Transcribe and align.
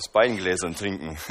aus 0.00 0.10
beiden 0.10 0.38
Gläsern 0.38 0.74
trinken. 0.74 1.18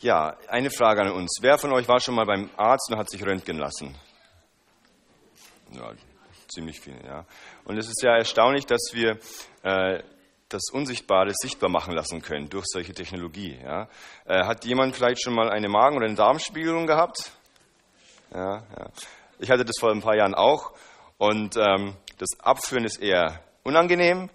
Ja, 0.00 0.36
eine 0.46 0.70
Frage 0.70 1.00
an 1.00 1.10
uns. 1.10 1.38
Wer 1.40 1.58
von 1.58 1.72
euch 1.72 1.88
war 1.88 1.98
schon 1.98 2.14
mal 2.14 2.24
beim 2.24 2.50
Arzt 2.56 2.88
und 2.88 2.98
hat 2.98 3.10
sich 3.10 3.20
röntgen 3.26 3.58
lassen? 3.58 3.96
Ja, 5.72 5.92
ziemlich 6.46 6.80
viele, 6.80 7.04
ja. 7.04 7.26
Und 7.64 7.78
es 7.78 7.88
ist 7.88 8.00
ja 8.04 8.16
erstaunlich, 8.16 8.64
dass 8.64 8.92
wir 8.92 9.18
äh, 9.64 10.04
das 10.48 10.70
Unsichtbare 10.72 11.32
sichtbar 11.34 11.68
machen 11.68 11.94
lassen 11.94 12.22
können 12.22 12.48
durch 12.48 12.64
solche 12.66 12.94
Technologie. 12.94 13.58
Ja. 13.62 13.88
Äh, 14.24 14.44
hat 14.44 14.64
jemand 14.64 14.96
vielleicht 14.96 15.22
schon 15.22 15.34
mal 15.34 15.50
eine 15.50 15.68
Magen- 15.68 15.96
oder 15.96 16.06
eine 16.06 16.14
Darmspiegelung 16.14 16.86
gehabt? 16.86 17.32
Ja, 18.32 18.56
ja. 18.56 18.90
Ich 19.38 19.50
hatte 19.50 19.64
das 19.64 19.76
vor 19.78 19.90
ein 19.90 20.00
paar 20.00 20.16
Jahren 20.16 20.34
auch 20.34 20.72
und 21.18 21.56
ähm, 21.56 21.94
das 22.18 22.28
Abführen 22.40 22.84
ist 22.84 23.00
eher 23.00 23.40
unangenehm, 23.62 24.30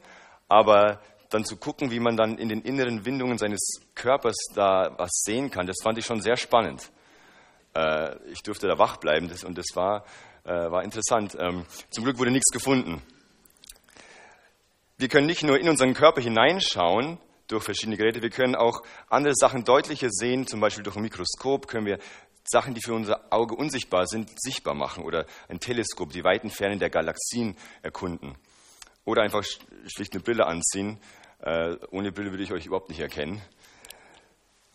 aber 0.47 1.01
dann 1.29 1.45
zu 1.45 1.57
gucken, 1.57 1.91
wie 1.91 1.99
man 1.99 2.15
dann 2.15 2.37
in 2.37 2.49
den 2.49 2.61
inneren 2.61 3.05
Windungen 3.05 3.37
seines 3.37 3.81
Körpers 3.95 4.35
da 4.55 4.93
was 4.97 5.09
sehen 5.25 5.49
kann, 5.49 5.67
das 5.67 5.77
fand 5.81 5.97
ich 5.97 6.05
schon 6.05 6.21
sehr 6.21 6.37
spannend. 6.37 6.91
Äh, 7.75 8.15
ich 8.29 8.43
durfte 8.43 8.67
da 8.67 8.77
wach 8.77 8.97
bleiben 8.97 9.29
das, 9.29 9.43
und 9.43 9.57
das 9.57 9.67
war, 9.73 10.05
äh, 10.45 10.49
war 10.51 10.83
interessant. 10.83 11.35
Ähm, 11.39 11.65
zum 11.89 12.03
Glück 12.03 12.19
wurde 12.19 12.31
nichts 12.31 12.51
gefunden. 12.51 13.01
Wir 15.03 15.09
können 15.09 15.27
nicht 15.27 15.43
nur 15.43 15.59
in 15.59 15.67
unseren 15.67 15.93
Körper 15.93 16.21
hineinschauen 16.21 17.17
durch 17.49 17.65
verschiedene 17.65 17.97
Geräte, 17.97 18.21
wir 18.21 18.29
können 18.29 18.55
auch 18.55 18.83
andere 19.09 19.35
Sachen 19.35 19.65
deutlicher 19.65 20.07
sehen, 20.09 20.47
zum 20.47 20.61
Beispiel 20.61 20.81
durch 20.81 20.95
ein 20.95 21.01
Mikroskop 21.01 21.67
können 21.67 21.85
wir 21.85 21.99
Sachen, 22.45 22.73
die 22.73 22.79
für 22.81 22.93
unser 22.93 23.33
Auge 23.33 23.53
unsichtbar 23.53 24.07
sind, 24.07 24.31
sichtbar 24.41 24.75
machen 24.75 25.03
oder 25.03 25.25
ein 25.49 25.59
Teleskop, 25.59 26.13
die 26.13 26.23
weiten 26.23 26.49
Fernen 26.49 26.79
der 26.79 26.89
Galaxien 26.89 27.57
erkunden. 27.81 28.37
Oder 29.03 29.23
einfach 29.23 29.43
schlicht 29.93 30.13
eine 30.13 30.23
Brille 30.23 30.45
anziehen. 30.45 31.01
Äh, 31.41 31.75
ohne 31.91 32.13
Brille 32.13 32.31
würde 32.31 32.43
ich 32.43 32.53
euch 32.53 32.65
überhaupt 32.65 32.87
nicht 32.87 33.01
erkennen. 33.01 33.41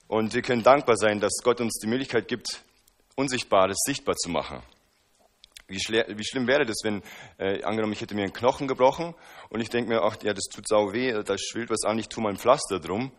Und 0.09 0.35
wir 0.35 0.43
können 0.43 0.63
dankbar 0.63 0.99
sein, 0.99 1.21
dass 1.21 1.41
Gott 1.43 1.63
uns 1.63 1.79
die 1.83 1.87
Möglichkeit 1.89 2.29
gibt, 2.29 2.63
Unsichtbares 3.17 3.79
sichtbar 3.87 4.15
zu 4.17 4.29
machen. 4.29 4.63
Wie, 5.69 5.77
wie 5.77 6.25
schlimm 6.25 6.47
wäre 6.47 6.65
das, 6.65 6.79
wenn, 6.83 7.03
äh, 7.37 7.63
angenommen, 7.63 7.93
ich 7.93 8.01
hätte 8.01 8.15
mir 8.15 8.23
einen 8.23 8.33
Knochen 8.33 8.67
gebrochen 8.69 9.15
und 9.51 9.61
ich 9.61 9.69
denke 9.69 9.91
mir, 9.91 10.03
ach 10.03 10.17
ja, 10.23 10.33
das 10.33 10.45
tut 10.45 10.67
sau 10.67 10.95
weh, 10.95 11.13
da 11.23 11.37
schwillt 11.39 11.69
was 11.69 11.85
an, 11.85 11.99
ich 11.99 12.09
tue 12.09 12.23
mal 12.23 12.31
ein 12.31 12.39
Pflaster 12.39 12.81
drum, 12.81 13.13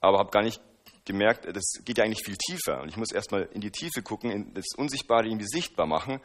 aber 0.00 0.18
habe 0.18 0.30
gar 0.30 0.42
nicht 0.42 0.62
gemerkt, 1.04 1.46
das 1.54 1.84
geht 1.84 1.98
ja 1.98 2.04
eigentlich 2.04 2.24
viel 2.24 2.38
tiefer. 2.38 2.80
Und 2.80 2.88
ich 2.88 2.96
muss 2.96 3.12
erstmal 3.12 3.42
in 3.52 3.60
die 3.60 3.70
Tiefe 3.70 4.02
gucken, 4.02 4.52
das 4.54 4.68
Unsichtbare 4.76 5.26
irgendwie 5.26 5.46
sichtbar 5.46 5.86
machen, 5.86 6.20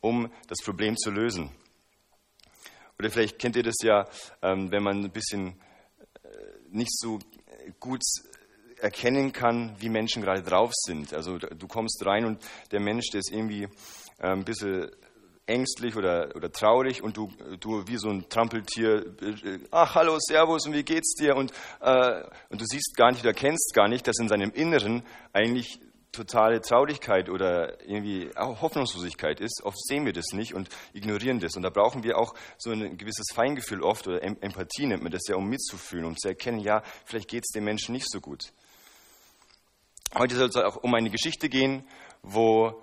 um 0.00 0.32
das 0.48 0.58
Problem 0.64 0.96
zu 0.96 1.10
lösen. 1.10 1.50
Oder 2.98 3.10
vielleicht 3.10 3.38
kennt 3.38 3.56
ihr 3.56 3.62
das 3.62 3.76
ja, 3.82 4.08
ähm, 4.42 4.70
wenn 4.70 4.82
man 4.82 5.04
ein 5.04 5.12
bisschen 5.12 5.60
äh, 6.22 6.28
nicht 6.70 6.98
so 6.98 7.18
gut 7.80 8.02
erkennen 8.78 9.32
kann, 9.32 9.76
wie 9.78 9.88
Menschen 9.88 10.22
gerade 10.22 10.42
drauf 10.42 10.72
sind. 10.72 11.12
Also 11.12 11.38
du 11.38 11.68
kommst 11.68 12.04
rein 12.04 12.24
und 12.24 12.42
der 12.70 12.80
Mensch, 12.80 13.10
der 13.10 13.20
ist 13.20 13.30
irgendwie 13.30 13.64
äh, 14.18 14.28
ein 14.28 14.44
bisschen 14.44 14.90
ängstlich 15.46 15.96
oder, 15.96 16.34
oder 16.36 16.50
traurig 16.52 17.02
und 17.02 17.16
du, 17.16 17.30
du 17.58 17.86
wie 17.86 17.96
so 17.96 18.08
ein 18.08 18.28
Trampeltier, 18.28 19.04
äh, 19.20 19.58
ach 19.70 19.94
hallo, 19.94 20.16
servus 20.20 20.66
und 20.66 20.72
wie 20.72 20.84
geht's 20.84 21.14
dir? 21.14 21.36
Und, 21.36 21.52
äh, 21.80 22.22
und 22.48 22.60
du 22.60 22.64
siehst 22.64 22.96
gar 22.96 23.10
nicht 23.10 23.22
oder 23.22 23.34
kennst 23.34 23.72
gar 23.74 23.88
nicht, 23.88 24.06
dass 24.06 24.18
in 24.18 24.28
seinem 24.28 24.50
Inneren 24.50 25.02
eigentlich 25.32 25.80
totale 26.12 26.60
Traurigkeit 26.60 27.30
oder 27.30 27.80
irgendwie 27.88 28.30
auch 28.36 28.60
Hoffnungslosigkeit 28.60 29.40
ist. 29.40 29.62
Oft 29.64 29.78
sehen 29.86 30.04
wir 30.04 30.12
das 30.12 30.26
nicht 30.32 30.54
und 30.54 30.68
ignorieren 30.92 31.40
das. 31.40 31.56
Und 31.56 31.62
da 31.62 31.70
brauchen 31.70 32.04
wir 32.04 32.18
auch 32.18 32.34
so 32.58 32.70
ein 32.70 32.98
gewisses 32.98 33.26
Feingefühl 33.34 33.82
oft 33.82 34.06
oder 34.06 34.22
Empathie 34.22 34.86
nennt 34.86 35.02
man 35.02 35.10
das 35.10 35.22
ja, 35.26 35.36
um 35.36 35.48
mitzufühlen, 35.48 36.04
um 36.04 36.16
zu 36.16 36.28
erkennen, 36.28 36.60
ja, 36.60 36.82
vielleicht 37.06 37.28
geht 37.28 37.44
es 37.44 37.52
dem 37.52 37.64
Menschen 37.64 37.94
nicht 37.94 38.10
so 38.10 38.20
gut. 38.20 38.52
Heute 40.14 40.36
soll 40.36 40.48
es 40.48 40.56
auch 40.56 40.76
um 40.76 40.94
eine 40.94 41.08
Geschichte 41.08 41.48
gehen, 41.48 41.88
wo 42.22 42.74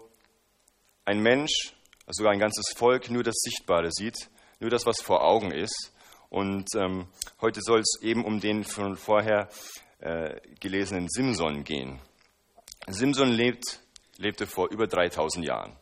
ein 1.05 1.19
Mensch 1.21 1.75
sogar 2.09 2.31
ein 2.31 2.39
ganzes 2.39 2.73
Volk 2.75 3.09
nur 3.09 3.23
das 3.23 3.35
Sichtbare 3.35 3.91
sieht, 3.91 4.29
nur 4.59 4.69
das, 4.69 4.85
was 4.85 5.01
vor 5.01 5.23
Augen 5.23 5.51
ist. 5.51 5.93
Und 6.29 6.67
ähm, 6.75 7.07
heute 7.41 7.61
soll 7.61 7.79
es 7.79 7.99
eben 8.01 8.23
um 8.25 8.39
den 8.39 8.63
von 8.63 8.95
vorher 8.95 9.49
äh, 9.99 10.39
gelesenen 10.59 11.07
Simson 11.09 11.63
gehen. 11.63 11.99
Simson 12.87 13.29
lebt, 13.29 13.79
lebte 14.17 14.47
vor 14.47 14.69
über 14.69 14.87
3000 14.87 15.45
Jahren. 15.45 15.75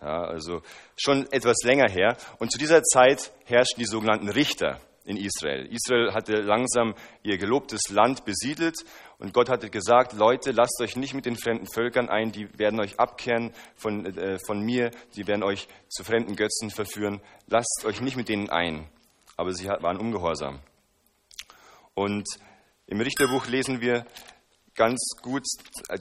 Ja, 0.00 0.24
also 0.24 0.62
schon 0.96 1.30
etwas 1.30 1.58
länger 1.62 1.90
her. 1.90 2.16
Und 2.38 2.50
zu 2.50 2.58
dieser 2.58 2.82
Zeit 2.82 3.32
herrschten 3.44 3.80
die 3.80 3.88
sogenannten 3.88 4.28
Richter 4.28 4.80
in 5.04 5.16
Israel. 5.16 5.66
Israel 5.66 6.14
hatte 6.14 6.40
langsam 6.40 6.94
ihr 7.22 7.36
gelobtes 7.36 7.90
Land 7.90 8.24
besiedelt 8.24 8.76
und 9.20 9.34
Gott 9.34 9.50
hatte 9.50 9.68
gesagt, 9.68 10.14
Leute, 10.14 10.50
lasst 10.50 10.80
euch 10.80 10.96
nicht 10.96 11.12
mit 11.12 11.26
den 11.26 11.36
fremden 11.36 11.66
Völkern 11.70 12.08
ein, 12.08 12.32
die 12.32 12.58
werden 12.58 12.80
euch 12.80 12.98
abkehren 12.98 13.52
von, 13.76 14.06
äh, 14.06 14.38
von 14.46 14.62
mir, 14.62 14.90
die 15.14 15.26
werden 15.26 15.42
euch 15.42 15.68
zu 15.90 16.04
fremden 16.04 16.36
Götzen 16.36 16.70
verführen. 16.70 17.20
Lasst 17.46 17.84
euch 17.84 18.00
nicht 18.00 18.16
mit 18.16 18.30
denen 18.30 18.48
ein. 18.48 18.88
Aber 19.36 19.52
sie 19.52 19.68
waren 19.68 19.98
ungehorsam. 19.98 20.60
Und 21.92 22.26
im 22.86 23.02
Richterbuch 23.02 23.46
lesen 23.46 23.82
wir 23.82 24.06
ganz 24.74 25.10
gut, 25.20 25.44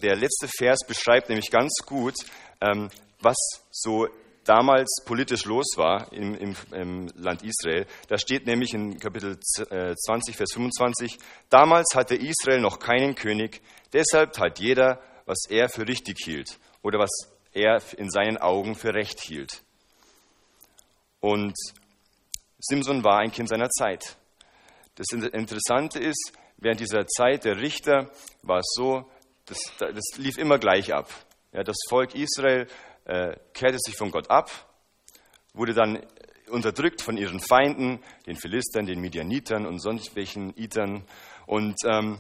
der 0.02 0.16
letzte 0.16 0.48
Vers 0.58 0.80
beschreibt 0.88 1.28
nämlich 1.28 1.52
ganz 1.52 1.74
gut, 1.86 2.16
ähm, 2.62 2.90
was 3.20 3.36
so 3.70 4.08
damals 4.50 5.04
politisch 5.06 5.46
los 5.46 5.68
war 5.76 6.12
im, 6.12 6.34
im, 6.34 6.56
im, 6.72 7.08
Land 7.16 7.44
Israel. 7.44 7.86
Da 8.08 8.18
steht 8.18 8.48
nämlich 8.48 8.74
in 8.74 9.00
Kapitel 9.00 9.40
20, 9.40 10.34
äh, 10.34 10.38
Vers 10.38 10.54
25, 10.54 11.20
damals 11.52 11.94
hatte 11.94 12.16
Israel 12.16 12.60
noch 12.60 12.80
keinen 12.80 13.14
König, 13.14 13.62
deshalb 13.94 14.34
tat 14.34 14.58
jeder, 14.58 15.00
was 15.26 15.44
er 15.50 15.70
für 15.70 15.88
richtig 15.88 16.18
hielt 16.26 16.58
oder 16.82 16.98
was 16.98 17.12
er 17.54 17.80
in 17.98 18.10
seinen 18.10 18.38
Augen 18.38 18.74
für 18.74 18.92
recht 18.96 19.20
hielt. 19.20 19.62
Und 21.20 21.54
Simson 22.58 23.04
war 23.04 23.20
ein 23.20 23.32
Kind 23.32 23.50
seiner 23.50 23.70
Zeit. 23.70 24.18
Das 24.96 25.12
Interessante 25.12 26.00
ist, 26.00 26.34
während 26.58 26.80
dieser 26.80 27.06
Zeit 27.06 27.46
der 27.46 27.58
Richter 27.58 28.10
war 28.42 28.60
es 28.60 28.74
so, 28.76 29.06
das, 29.46 29.60
das 29.78 30.18
lief 30.18 30.40
immer 30.40 30.58
gleich 30.58 30.92
ab. 30.92 31.08
Ja, 31.52 31.64
das 31.64 31.78
Volk 31.88 32.16
Israel 32.16 32.68
äh, 33.10 33.36
kehrte 33.54 33.80
sich 33.80 33.98
von 33.98 34.12
Gott 34.12 34.30
ab, 34.30 34.52
wurde 35.54 35.74
dann 35.74 36.06
unterdrückt 36.50 37.02
von 37.02 37.18
ihren 37.18 37.40
Feinden, 37.40 38.04
den 38.28 38.36
Philistern, 38.36 38.86
den 38.86 39.02
Midianitern 39.02 39.66
und 39.66 39.80
sonst 39.80 40.16
welchen 40.16 40.56
Itern. 40.56 41.04
Und 41.48 41.76
ähm, 41.86 42.20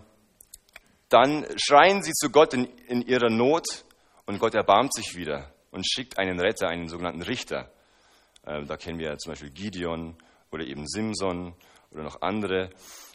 dann 1.09 1.45
schreien 1.57 2.01
sie 2.01 2.13
zu 2.13 2.31
Gott 2.31 2.53
in, 2.53 2.65
in 2.87 3.01
ihrer 3.03 3.29
Not 3.29 3.85
und 4.25 4.39
Gott 4.39 4.55
erbarmt 4.55 4.93
sich 4.93 5.15
wieder 5.15 5.53
und 5.71 5.87
schickt 5.87 6.17
einen 6.17 6.39
Retter, 6.39 6.67
einen 6.67 6.87
sogenannten 6.87 7.21
Richter. 7.21 7.71
Äh, 8.43 8.63
da 8.65 8.75
kennen 8.75 8.97
wir 8.97 9.09
ja 9.09 9.17
zum 9.17 9.33
Beispiel 9.33 9.51
Gideon 9.51 10.15
oder 10.51 10.65
eben 10.65 10.87
Simson 10.87 11.53
oder 11.91 12.03
noch 12.03 12.21
andere. 12.21 12.71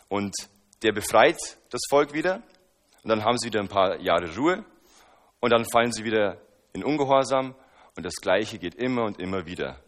Und 0.09 0.35
der 0.83 0.93
befreit 0.93 1.39
das 1.71 1.83
Volk 1.89 2.13
wieder. 2.13 2.37
Und 3.03 3.11
dann 3.11 3.25
haben 3.25 3.39
sie 3.39 3.49
wieder 3.49 3.61
ein 3.61 3.69
paar 3.69 4.01
Jahre 4.01 4.35
Ruhe. 4.37 4.65
Und 5.41 5.51
dann 5.51 5.65
fallen 5.65 5.93
sie 5.93 6.05
wieder 6.05 6.41
in 6.73 6.85
Ungehorsam 6.85 7.55
und 7.97 8.05
das 8.05 8.15
Gleiche 8.17 8.59
geht 8.59 8.75
immer 8.75 9.05
und 9.05 9.21
immer 9.21 9.47
wieder. 9.47 9.81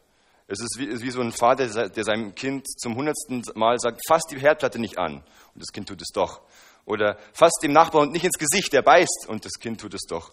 Es 0.49 0.61
ist 0.61 0.77
wie, 0.79 1.03
wie 1.03 1.11
so 1.11 1.21
ein 1.21 1.33
Vater, 1.33 1.89
der 1.89 2.05
seinem 2.05 2.35
Kind 2.35 2.67
zum 2.81 2.95
hundertsten 2.95 3.43
Mal 3.55 3.79
sagt, 3.81 4.01
fass 4.07 4.23
die 4.31 4.39
Herdplatte 4.39 4.79
nicht 4.79 4.97
an. 4.97 5.15
Und 5.17 5.61
das 5.61 5.73
Kind 5.73 5.89
tut 5.89 6.01
es 6.01 6.09
doch. 6.15 6.41
Oder 6.85 7.19
fass 7.33 7.51
dem 7.63 7.73
Nachbarn 7.73 8.11
nicht 8.11 8.25
ins 8.25 8.39
Gesicht, 8.39 8.73
der 8.73 8.83
beißt. 8.83 9.27
Und 9.29 9.45
das 9.45 9.55
Kind 9.55 9.81
tut 9.81 9.95
es 9.95 10.03
doch. 10.09 10.33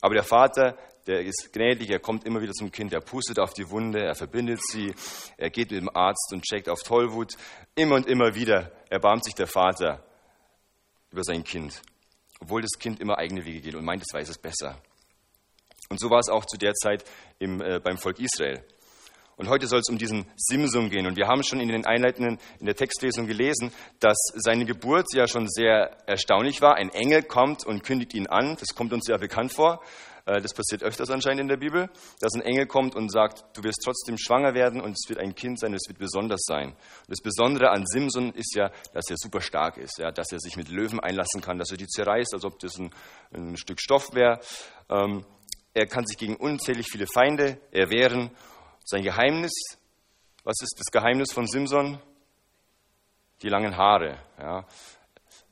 Aber 0.00 0.14
der 0.14 0.22
Vater, 0.22 0.78
der 1.08 1.22
ist 1.22 1.52
gnädig, 1.52 1.90
er 1.90 1.98
kommt 1.98 2.24
immer 2.24 2.40
wieder 2.40 2.52
zum 2.52 2.70
Kind, 2.70 2.92
er 2.92 3.00
pustet 3.00 3.40
auf 3.40 3.52
die 3.54 3.68
Wunde, 3.70 4.04
er 4.04 4.14
verbindet 4.14 4.60
sie, 4.62 4.94
er 5.36 5.50
geht 5.50 5.72
mit 5.72 5.80
dem 5.80 5.90
Arzt 5.96 6.30
und 6.32 6.44
checkt 6.44 6.68
auf 6.68 6.82
Tollwut. 6.84 7.32
Immer 7.74 7.96
und 7.96 8.06
immer 8.06 8.36
wieder 8.36 8.70
erbarmt 8.88 9.24
sich 9.24 9.34
der 9.34 9.48
Vater 9.48 10.04
über 11.10 11.24
sein 11.24 11.42
Kind. 11.42 11.82
Obwohl 12.38 12.62
das 12.62 12.78
Kind 12.78 13.00
immer 13.00 13.18
eigene 13.18 13.44
Wege 13.44 13.62
geht 13.62 13.74
und 13.74 13.84
meint, 13.84 14.02
es 14.02 14.14
weiß 14.14 14.28
es 14.28 14.38
besser. 14.38 14.80
Und 15.88 16.00
so 16.00 16.10
war 16.10 16.18
es 16.18 16.28
auch 16.28 16.44
zu 16.44 16.58
der 16.58 16.74
Zeit 16.74 17.04
im, 17.38 17.60
äh, 17.60 17.80
beim 17.80 17.96
Volk 17.96 18.18
Israel. 18.20 18.62
Und 19.38 19.48
heute 19.48 19.68
soll 19.68 19.78
es 19.78 19.88
um 19.88 19.98
diesen 19.98 20.26
Simsum 20.36 20.90
gehen. 20.90 21.06
Und 21.06 21.16
wir 21.16 21.28
haben 21.28 21.44
schon 21.44 21.60
in 21.60 21.68
den 21.68 21.86
Einleitenden, 21.86 22.38
in 22.58 22.66
der 22.66 22.74
Textlesung 22.74 23.28
gelesen, 23.28 23.72
dass 24.00 24.18
seine 24.34 24.64
Geburt 24.64 25.06
ja 25.14 25.28
schon 25.28 25.48
sehr 25.48 25.96
erstaunlich 26.06 26.60
war. 26.60 26.74
Ein 26.74 26.90
Engel 26.90 27.22
kommt 27.22 27.64
und 27.64 27.84
kündigt 27.84 28.14
ihn 28.14 28.26
an. 28.26 28.56
Das 28.58 28.74
kommt 28.74 28.92
uns 28.92 29.06
sehr 29.06 29.16
bekannt 29.18 29.54
vor. 29.54 29.80
Äh, 30.26 30.42
das 30.42 30.52
passiert 30.52 30.82
öfters 30.82 31.10
anscheinend 31.10 31.40
in 31.40 31.48
der 31.48 31.56
Bibel, 31.56 31.88
dass 32.20 32.34
ein 32.34 32.42
Engel 32.42 32.66
kommt 32.66 32.94
und 32.94 33.10
sagt, 33.10 33.44
du 33.56 33.62
wirst 33.64 33.80
trotzdem 33.84 34.18
schwanger 34.18 34.54
werden 34.54 34.80
und 34.80 34.92
es 34.92 35.08
wird 35.08 35.20
ein 35.20 35.34
Kind 35.34 35.58
sein, 35.58 35.72
es 35.72 35.88
wird 35.88 35.98
besonders 35.98 36.42
sein. 36.44 36.70
Und 36.70 37.08
das 37.08 37.22
Besondere 37.22 37.70
an 37.70 37.86
Simson 37.86 38.32
ist 38.32 38.54
ja, 38.54 38.70
dass 38.92 39.08
er 39.08 39.16
super 39.16 39.40
stark 39.40 39.78
ist, 39.78 39.98
ja, 39.98 40.10
dass 40.10 40.32
er 40.32 40.40
sich 40.40 40.56
mit 40.56 40.68
Löwen 40.68 41.00
einlassen 41.00 41.40
kann, 41.40 41.58
dass 41.58 41.70
er 41.70 41.76
die 41.76 41.86
zerreißt, 41.86 42.34
als 42.34 42.44
ob 42.44 42.58
das 42.58 42.76
ein, 42.78 42.90
ein 43.32 43.56
Stück 43.56 43.80
Stoff 43.80 44.14
wäre. 44.14 44.40
Ähm, 44.90 45.24
er 45.78 45.86
kann 45.86 46.04
sich 46.04 46.18
gegen 46.18 46.36
unzählig 46.36 46.88
viele 46.90 47.06
Feinde 47.06 47.60
erwehren. 47.70 48.30
Sein 48.84 49.04
Geheimnis, 49.04 49.52
was 50.42 50.56
ist 50.60 50.74
das 50.76 50.90
Geheimnis 50.90 51.32
von 51.32 51.46
Simson? 51.46 52.00
Die 53.42 53.48
langen 53.48 53.76
Haare. 53.76 54.18
Ja. 54.38 54.64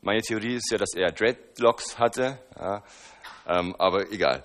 Meine 0.00 0.22
Theorie 0.22 0.56
ist 0.56 0.70
ja, 0.70 0.78
dass 0.78 0.94
er 0.94 1.12
Dreadlocks 1.12 1.98
hatte, 1.98 2.38
ja, 2.58 2.82
ähm, 3.46 3.76
aber 3.78 4.10
egal. 4.10 4.42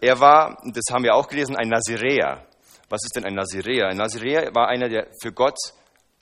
Er 0.00 0.20
war, 0.20 0.62
das 0.64 0.84
haben 0.92 1.04
wir 1.04 1.14
auch 1.14 1.28
gelesen, 1.28 1.56
ein 1.56 1.68
Naziräer. 1.68 2.46
Was 2.90 3.04
ist 3.04 3.16
denn 3.16 3.24
ein 3.24 3.34
Naziräer? 3.34 3.88
Ein 3.88 3.96
Naziräer 3.96 4.54
war 4.54 4.68
einer, 4.68 4.88
der 4.88 5.08
für 5.22 5.32
Gott 5.32 5.58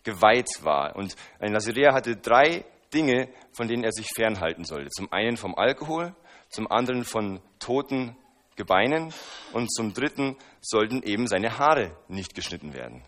geweiht 0.05 0.49
war. 0.63 0.95
Und 0.97 1.17
ein 1.41 1.53
Naziräer 1.53 1.93
hatte 1.93 2.17
drei 2.17 2.65
Dinge, 2.95 3.29
von 3.53 3.67
denen 3.67 3.83
er 3.83 3.93
sich 3.93 4.09
fernhalten 4.15 4.65
sollte. 4.65 4.91
Zum 4.91 5.13
einen 5.13 5.37
vom 5.37 5.55
Alkohol, 5.57 6.15
zum 6.49 6.71
anderen 6.71 7.05
von 7.05 7.41
toten 7.59 8.17
Gebeinen 8.57 9.13
und 9.53 9.73
zum 9.73 9.95
dritten 9.95 10.37
sollten 10.61 11.03
eben 11.03 11.29
seine 11.29 11.59
Haare 11.59 11.97
nicht 12.09 12.35
geschnitten 12.35 12.75
werden. 12.75 13.03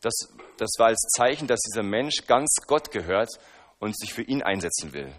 Das, 0.00 0.12
das 0.56 0.70
war 0.78 0.88
als 0.88 1.00
Zeichen, 1.16 1.46
dass 1.46 1.60
dieser 1.60 1.82
Mensch 1.82 2.26
ganz 2.26 2.56
Gott 2.66 2.90
gehört 2.90 3.30
und 3.78 3.98
sich 3.98 4.12
für 4.12 4.22
ihn 4.22 4.42
einsetzen 4.42 4.92
will. 4.92 5.12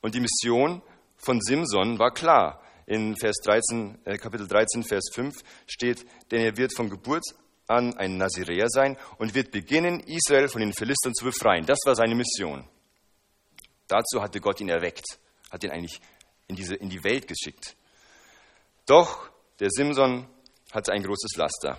Und 0.00 0.14
die 0.14 0.20
Mission 0.20 0.82
von 1.16 1.40
Simson 1.40 1.98
war 1.98 2.12
klar. 2.12 2.62
In 2.86 3.16
Vers 3.16 3.36
13, 3.44 3.98
äh, 4.04 4.16
Kapitel 4.16 4.48
13, 4.48 4.82
Vers 4.82 5.10
5 5.14 5.34
steht, 5.66 6.04
denn 6.30 6.40
er 6.40 6.56
wird 6.56 6.74
von 6.74 6.90
Geburt 6.90 7.22
an 7.68 7.96
ein 7.96 8.16
Naziräer 8.16 8.68
sein 8.68 8.96
und 9.18 9.34
wird 9.34 9.52
beginnen, 9.52 10.00
Israel 10.00 10.48
von 10.48 10.60
den 10.60 10.72
Philistern 10.72 11.14
zu 11.14 11.24
befreien. 11.24 11.66
Das 11.66 11.78
war 11.84 11.94
seine 11.94 12.16
Mission. 12.16 12.66
Dazu 13.86 14.20
hatte 14.20 14.40
Gott 14.40 14.60
ihn 14.60 14.68
erweckt, 14.68 15.04
hat 15.50 15.62
ihn 15.62 15.70
eigentlich 15.70 16.00
in, 16.48 16.56
diese, 16.56 16.74
in 16.74 16.90
die 16.90 17.04
Welt 17.04 17.28
geschickt. 17.28 17.76
Doch 18.90 19.30
der 19.60 19.68
Simson 19.70 20.26
hatte 20.72 20.90
ein 20.90 21.04
großes 21.04 21.36
Laster. 21.36 21.78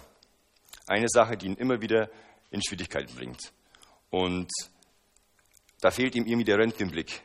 Eine 0.88 1.10
Sache, 1.10 1.36
die 1.36 1.48
ihn 1.48 1.56
immer 1.56 1.82
wieder 1.82 2.10
in 2.52 2.64
Schwierigkeiten 2.64 3.14
bringt. 3.14 3.52
Und 4.10 4.50
da 5.82 5.92
fehlt 5.92 6.16
ihm 6.16 6.26
irgendwie 6.26 6.46
der 6.46 6.58
Röntgenblick 6.58 7.22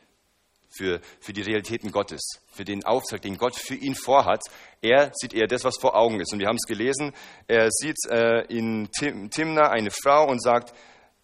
für, 0.67 0.99
für 1.21 1.31
die 1.31 1.41
Realitäten 1.41 1.93
Gottes, 1.93 2.21
für 2.51 2.65
den 2.65 2.83
Auftrag, 2.83 3.21
den 3.21 3.37
Gott 3.37 3.55
für 3.55 3.75
ihn 3.75 3.95
vorhat. 3.95 4.41
Er 4.81 5.13
sieht 5.13 5.33
eher 5.33 5.47
das, 5.47 5.63
was 5.63 5.77
vor 5.77 5.95
Augen 5.95 6.19
ist. 6.19 6.33
Und 6.33 6.39
wir 6.39 6.47
haben 6.47 6.57
es 6.57 6.67
gelesen, 6.67 7.13
er 7.47 7.69
sieht 7.71 7.97
äh, 8.09 8.41
in 8.47 8.89
Tim, 8.91 9.29
Timna 9.29 9.69
eine 9.69 9.91
Frau 9.91 10.27
und 10.27 10.43
sagt, 10.43 10.75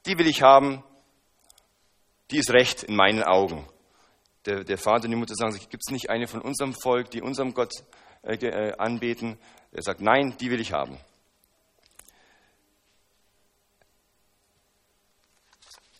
die 0.05 0.17
will 0.17 0.27
ich 0.27 0.41
haben, 0.41 0.85
die 2.31 2.37
ist 2.37 2.51
recht 2.51 2.83
in 2.83 2.95
meinen 2.95 3.23
Augen. 3.23 3.67
Der, 4.45 4.63
der 4.63 4.77
Vater 4.77 5.03
und 5.03 5.11
die 5.11 5.17
Mutter 5.17 5.35
sagen 5.35 5.51
sich, 5.51 5.67
gibt 5.67 5.83
es 5.85 5.91
nicht 5.91 6.09
eine 6.09 6.27
von 6.27 6.39
unserem 6.39 6.73
Volk, 6.73 7.11
die 7.11 7.21
unserem 7.21 7.53
Gott 7.53 7.73
äh, 8.23 8.35
äh, 8.35 8.77
anbeten? 8.77 9.37
Er 9.71 9.83
sagt, 9.83 10.01
nein, 10.01 10.35
die 10.37 10.51
will 10.51 10.59
ich 10.59 10.73
haben. 10.73 10.97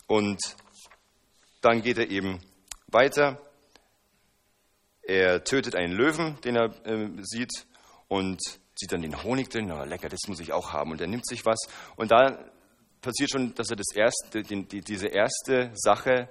Und 0.08 0.40
dann 1.62 1.82
geht 1.82 1.98
er 1.98 2.10
eben 2.10 2.42
weiter. 2.88 3.40
Er 5.02 5.44
tötet 5.44 5.76
einen 5.76 5.94
Löwen, 5.94 6.40
den 6.42 6.56
er 6.56 6.66
äh, 6.86 7.10
sieht, 7.22 7.66
und 8.08 8.40
sieht 8.76 8.92
dann 8.92 9.02
den 9.02 9.24
Honig 9.24 9.50
drin. 9.50 9.68
Na, 9.68 9.84
lecker, 9.84 10.10
das 10.10 10.28
muss 10.28 10.40
ich 10.40 10.54
auch 10.54 10.72
haben. 10.72 10.92
Und 10.92 11.02
er 11.02 11.08
nimmt 11.08 11.28
sich 11.28 11.46
was. 11.46 11.60
Und 11.96 12.12
da 12.12 12.38
passiert 13.02 13.32
schon, 13.32 13.54
dass 13.56 13.70
er 13.70 13.76
das 13.76 13.94
erste, 13.96 14.44
die, 14.44 14.66
die, 14.66 14.82
diese 14.82 15.08
erste 15.08 15.72
Sache 15.74 16.30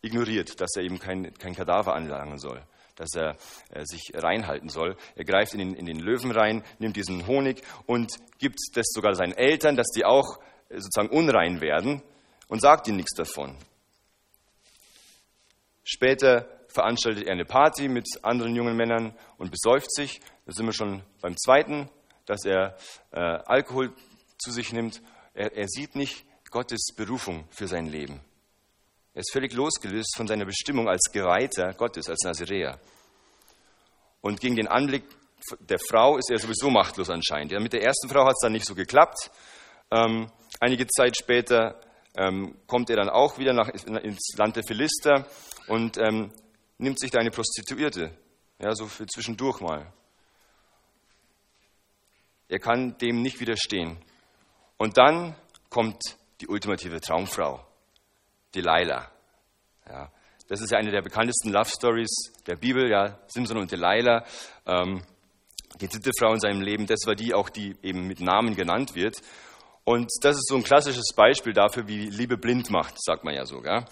ignoriert, 0.00 0.60
dass 0.60 0.76
er 0.76 0.82
eben 0.82 0.98
kein, 0.98 1.32
kein 1.34 1.54
Kadaver 1.54 1.94
anlangen 1.94 2.38
soll, 2.38 2.62
dass 2.96 3.14
er 3.14 3.36
äh, 3.70 3.84
sich 3.84 4.12
reinhalten 4.14 4.68
soll. 4.68 4.96
Er 5.16 5.24
greift 5.24 5.54
in 5.54 5.58
den, 5.58 5.74
in 5.74 5.86
den 5.86 6.00
Löwen 6.00 6.30
rein, 6.30 6.64
nimmt 6.78 6.96
diesen 6.96 7.26
Honig 7.26 7.62
und 7.86 8.12
gibt 8.38 8.58
das 8.74 8.86
sogar 8.92 9.14
seinen 9.14 9.32
Eltern, 9.32 9.76
dass 9.76 9.88
die 9.88 10.04
auch 10.04 10.38
äh, 10.68 10.80
sozusagen 10.80 11.08
unrein 11.08 11.60
werden 11.60 12.02
und 12.48 12.60
sagt 12.60 12.88
ihnen 12.88 12.98
nichts 12.98 13.14
davon. 13.14 13.56
Später 15.82 16.48
veranstaltet 16.68 17.26
er 17.26 17.32
eine 17.32 17.44
Party 17.44 17.88
mit 17.88 18.06
anderen 18.22 18.56
jungen 18.56 18.76
Männern 18.76 19.14
und 19.38 19.50
besäuft 19.50 19.94
sich. 19.94 20.20
Da 20.46 20.52
sind 20.52 20.66
wir 20.66 20.72
schon 20.72 21.02
beim 21.20 21.36
zweiten, 21.36 21.88
dass 22.26 22.44
er 22.44 22.76
äh, 23.12 23.20
Alkohol 23.20 23.92
zu 24.38 24.50
sich 24.50 24.72
nimmt. 24.72 25.02
Er, 25.34 25.56
er 25.56 25.68
sieht 25.68 25.94
nicht 25.94 26.24
Gottes 26.50 26.88
Berufung 26.96 27.44
für 27.50 27.66
sein 27.66 27.86
Leben. 27.86 28.20
Er 29.14 29.20
ist 29.20 29.32
völlig 29.32 29.52
losgelöst 29.52 30.16
von 30.16 30.26
seiner 30.26 30.44
Bestimmung 30.44 30.88
als 30.88 31.10
Geweihter 31.12 31.72
Gottes, 31.74 32.08
als 32.08 32.20
Naziräer. 32.24 32.80
Und 34.20 34.40
gegen 34.40 34.56
den 34.56 34.66
Anblick 34.66 35.04
der 35.60 35.78
Frau 35.78 36.16
ist 36.16 36.30
er 36.30 36.38
sowieso 36.38 36.68
machtlos 36.70 37.10
anscheinend. 37.10 37.52
Ja, 37.52 37.60
mit 37.60 37.72
der 37.72 37.82
ersten 37.82 38.08
Frau 38.08 38.24
hat 38.24 38.32
es 38.32 38.42
dann 38.42 38.52
nicht 38.52 38.66
so 38.66 38.74
geklappt. 38.74 39.30
Ähm, 39.90 40.30
einige 40.60 40.86
Zeit 40.88 41.16
später 41.16 41.80
ähm, 42.16 42.56
kommt 42.66 42.90
er 42.90 42.96
dann 42.96 43.08
auch 43.08 43.38
wieder 43.38 43.52
nach, 43.52 43.68
ins 43.68 44.34
Land 44.36 44.56
der 44.56 44.64
Philister 44.66 45.26
und 45.68 45.96
ähm, 45.98 46.32
nimmt 46.78 46.98
sich 46.98 47.10
da 47.10 47.20
eine 47.20 47.30
Prostituierte, 47.30 48.16
ja, 48.58 48.74
so 48.74 48.86
für 48.86 49.06
zwischendurch 49.06 49.60
mal. 49.60 49.92
Er 52.48 52.58
kann 52.58 52.98
dem 52.98 53.22
nicht 53.22 53.40
widerstehen. 53.40 53.96
Und 54.76 54.98
dann 54.98 55.36
kommt 55.70 56.00
die 56.40 56.48
ultimative 56.48 57.00
Traumfrau, 57.00 57.64
Delilah. 58.54 59.10
Ja, 59.88 60.10
das 60.48 60.60
ist 60.60 60.70
ja 60.70 60.78
eine 60.78 60.90
der 60.90 61.02
bekanntesten 61.02 61.50
Love 61.50 61.68
Stories 61.68 62.32
der 62.46 62.56
Bibel, 62.56 62.90
ja, 62.90 63.18
Simson 63.28 63.58
und 63.58 63.72
Delilah. 63.72 64.24
Ähm, 64.66 65.02
die 65.80 65.88
dritte 65.88 66.10
Frau 66.18 66.32
in 66.32 66.40
seinem 66.40 66.60
Leben, 66.60 66.86
das 66.86 67.00
war 67.06 67.14
die 67.14 67.34
auch, 67.34 67.48
die 67.48 67.76
eben 67.82 68.06
mit 68.06 68.20
Namen 68.20 68.54
genannt 68.54 68.94
wird. 68.94 69.16
Und 69.84 70.10
das 70.22 70.36
ist 70.36 70.48
so 70.48 70.56
ein 70.56 70.62
klassisches 70.62 71.12
Beispiel 71.14 71.52
dafür, 71.52 71.88
wie 71.88 72.08
Liebe 72.08 72.38
blind 72.38 72.70
macht, 72.70 72.94
sagt 73.02 73.24
man 73.24 73.34
ja 73.34 73.44
sogar. 73.44 73.86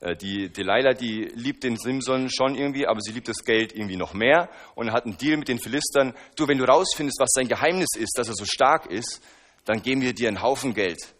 Äh, 0.00 0.16
die 0.16 0.50
Delilah, 0.50 0.94
die 0.94 1.24
liebt 1.34 1.64
den 1.64 1.76
Simson 1.76 2.30
schon 2.30 2.54
irgendwie, 2.54 2.86
aber 2.86 3.00
sie 3.00 3.12
liebt 3.12 3.28
das 3.28 3.44
Geld 3.44 3.74
irgendwie 3.74 3.96
noch 3.96 4.14
mehr 4.14 4.48
und 4.74 4.92
hat 4.92 5.04
einen 5.04 5.18
Deal 5.18 5.36
mit 5.36 5.48
den 5.48 5.58
Philistern. 5.58 6.14
Du, 6.36 6.46
wenn 6.48 6.58
du 6.58 6.64
rausfindest, 6.64 7.18
was 7.20 7.30
sein 7.32 7.48
Geheimnis 7.48 7.96
ist, 7.96 8.16
dass 8.16 8.28
er 8.28 8.34
so 8.34 8.44
stark 8.44 8.86
ist, 8.86 9.22
dann 9.64 9.82
geben 9.82 10.02
wir 10.02 10.14
dir 10.14 10.28
einen 10.28 10.42
Haufen 10.42 10.74
Geld. 10.74 11.14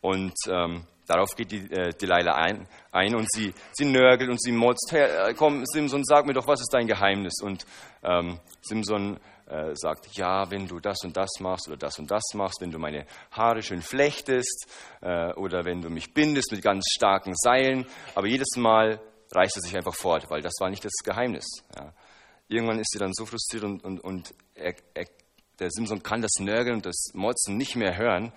Und 0.00 0.34
ähm, 0.48 0.86
darauf 1.10 1.34
geht 1.34 1.50
die 1.50 1.70
äh, 1.72 1.92
Delilah 1.92 2.36
ein, 2.36 2.68
ein 2.92 3.14
und 3.16 3.30
sie, 3.30 3.52
sie 3.72 3.84
nörgelt 3.84 4.30
und 4.30 4.40
sie 4.40 4.52
motzt, 4.52 4.90
hey, 4.92 5.30
äh, 5.30 5.34
komm 5.34 5.64
Simson, 5.66 6.04
sag 6.04 6.24
mir 6.26 6.34
doch, 6.34 6.46
was 6.46 6.60
ist 6.60 6.72
dein 6.72 6.86
Geheimnis? 6.86 7.34
Und 7.42 7.66
ähm, 8.04 8.38
Simson 8.62 9.18
äh, 9.46 9.74
sagt, 9.74 10.16
ja, 10.16 10.48
wenn 10.50 10.68
du 10.68 10.78
das 10.78 10.98
und 11.02 11.16
das 11.16 11.28
machst 11.40 11.66
oder 11.66 11.76
das 11.76 11.98
und 11.98 12.10
das 12.10 12.22
machst, 12.34 12.60
wenn 12.60 12.70
du 12.70 12.78
meine 12.78 13.06
Haare 13.32 13.62
schön 13.62 13.82
flechtest 13.82 14.68
äh, 15.00 15.32
oder 15.32 15.64
wenn 15.64 15.82
du 15.82 15.90
mich 15.90 16.14
bindest 16.14 16.52
mit 16.52 16.62
ganz 16.62 16.84
starken 16.94 17.34
Seilen. 17.34 17.86
Aber 18.14 18.28
jedes 18.28 18.56
Mal 18.56 19.00
reißt 19.32 19.56
er 19.56 19.62
sich 19.62 19.76
einfach 19.76 19.94
fort, 19.94 20.30
weil 20.30 20.42
das 20.42 20.54
war 20.60 20.70
nicht 20.70 20.84
das 20.84 20.94
Geheimnis. 21.04 21.46
Ja. 21.76 21.92
Irgendwann 22.46 22.78
ist 22.78 22.92
sie 22.92 22.98
dann 22.98 23.12
so 23.12 23.26
frustriert 23.26 23.64
und, 23.64 23.84
und, 23.84 23.98
und 23.98 24.32
er, 24.54 24.74
er, 24.94 25.06
der 25.58 25.70
Simson 25.70 26.04
kann 26.04 26.22
das 26.22 26.38
Nörgeln 26.38 26.76
und 26.76 26.86
das 26.86 27.10
Motzen 27.14 27.56
nicht 27.56 27.74
mehr 27.74 27.96
hören 27.96 28.32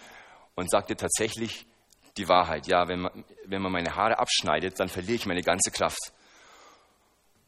und 0.55 0.71
sagt 0.71 0.89
ihr 0.89 0.97
tatsächlich 0.97 1.67
die 2.17 2.27
Wahrheit. 2.27 2.67
Ja, 2.67 2.87
wenn 2.87 3.01
man, 3.01 3.25
wenn 3.45 3.61
man 3.61 3.71
meine 3.71 3.95
Haare 3.95 4.19
abschneidet, 4.19 4.79
dann 4.79 4.89
verliere 4.89 5.15
ich 5.15 5.25
meine 5.25 5.41
ganze 5.41 5.71
Kraft. 5.71 6.13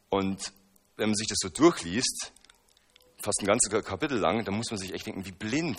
Und 0.08 0.52
wenn 0.96 1.10
man 1.10 1.16
sich 1.16 1.28
das 1.28 1.38
so 1.40 1.48
durchliest, 1.48 2.32
fast 3.18 3.40
ein 3.40 3.46
ganzes 3.46 3.70
Kapitel 3.84 4.18
lang, 4.18 4.44
da 4.44 4.52
muss 4.52 4.70
man 4.70 4.78
sich 4.78 4.92
echt 4.92 5.06
denken, 5.06 5.24
wie 5.24 5.32
blind 5.32 5.78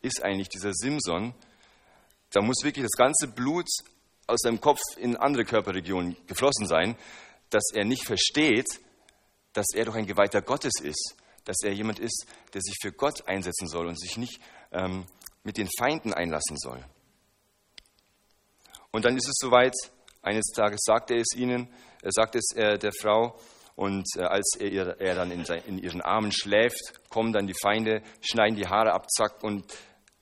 ist 0.00 0.22
eigentlich 0.22 0.48
dieser 0.48 0.72
Simson? 0.72 1.34
Da 2.30 2.40
muss 2.40 2.62
wirklich 2.62 2.84
das 2.84 2.96
ganze 2.96 3.28
Blut 3.28 3.68
aus 4.26 4.40
seinem 4.42 4.60
Kopf 4.60 4.80
in 4.96 5.16
andere 5.16 5.44
Körperregionen 5.44 6.16
geflossen 6.26 6.66
sein, 6.66 6.96
dass 7.50 7.64
er 7.74 7.84
nicht 7.84 8.04
versteht, 8.04 8.80
dass 9.52 9.66
er 9.74 9.84
doch 9.84 9.94
ein 9.94 10.06
Geweihter 10.06 10.40
Gottes 10.40 10.80
ist, 10.82 11.16
dass 11.44 11.58
er 11.62 11.72
jemand 11.72 11.98
ist, 11.98 12.26
der 12.54 12.62
sich 12.62 12.76
für 12.80 12.92
Gott 12.92 13.26
einsetzen 13.28 13.68
soll 13.68 13.86
und 13.86 14.00
sich 14.00 14.16
nicht 14.16 14.40
ähm, 14.70 15.04
mit 15.44 15.56
den 15.56 15.68
Feinden 15.78 16.14
einlassen 16.14 16.56
soll. 16.56 16.82
Und 18.92 19.04
dann 19.06 19.16
ist 19.16 19.26
es 19.26 19.36
soweit, 19.40 19.74
eines 20.20 20.46
Tages 20.54 20.80
sagt 20.84 21.10
er 21.10 21.16
es 21.16 21.34
ihnen, 21.34 21.68
er 22.02 22.12
sagt 22.12 22.36
es 22.36 22.54
äh, 22.54 22.78
der 22.78 22.92
Frau, 22.92 23.38
und 23.74 24.06
äh, 24.16 24.22
als 24.22 24.52
er, 24.60 25.00
er 25.00 25.14
dann 25.14 25.30
in, 25.30 25.44
sein, 25.46 25.62
in, 25.66 25.78
ihren 25.78 26.02
Armen 26.02 26.30
schläft, 26.30 27.08
kommen 27.08 27.32
dann 27.32 27.46
die 27.46 27.54
Feinde, 27.60 28.02
schneiden 28.20 28.56
die 28.56 28.66
Haare 28.66 28.92
ab, 28.92 29.10
zack, 29.10 29.42
und 29.42 29.64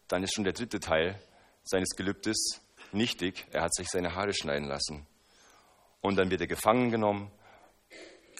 dann 0.06 0.22
ist 0.22 0.34
schon 0.34 0.44
der 0.44 0.52
dritte 0.52 0.78
Teil 0.78 1.20
seines 1.64 1.90
Gelübdes 1.96 2.60
nichtig. 2.92 3.46
Er 3.50 3.62
hat 3.62 3.74
sich 3.74 3.88
seine 3.88 4.14
Haare 4.14 4.32
schneiden 4.32 4.68
lassen. 4.68 5.06
Und 6.00 6.16
dann 6.16 6.30
wird 6.30 6.40
er 6.40 6.46
gefangen 6.46 6.90
genommen, 6.90 7.30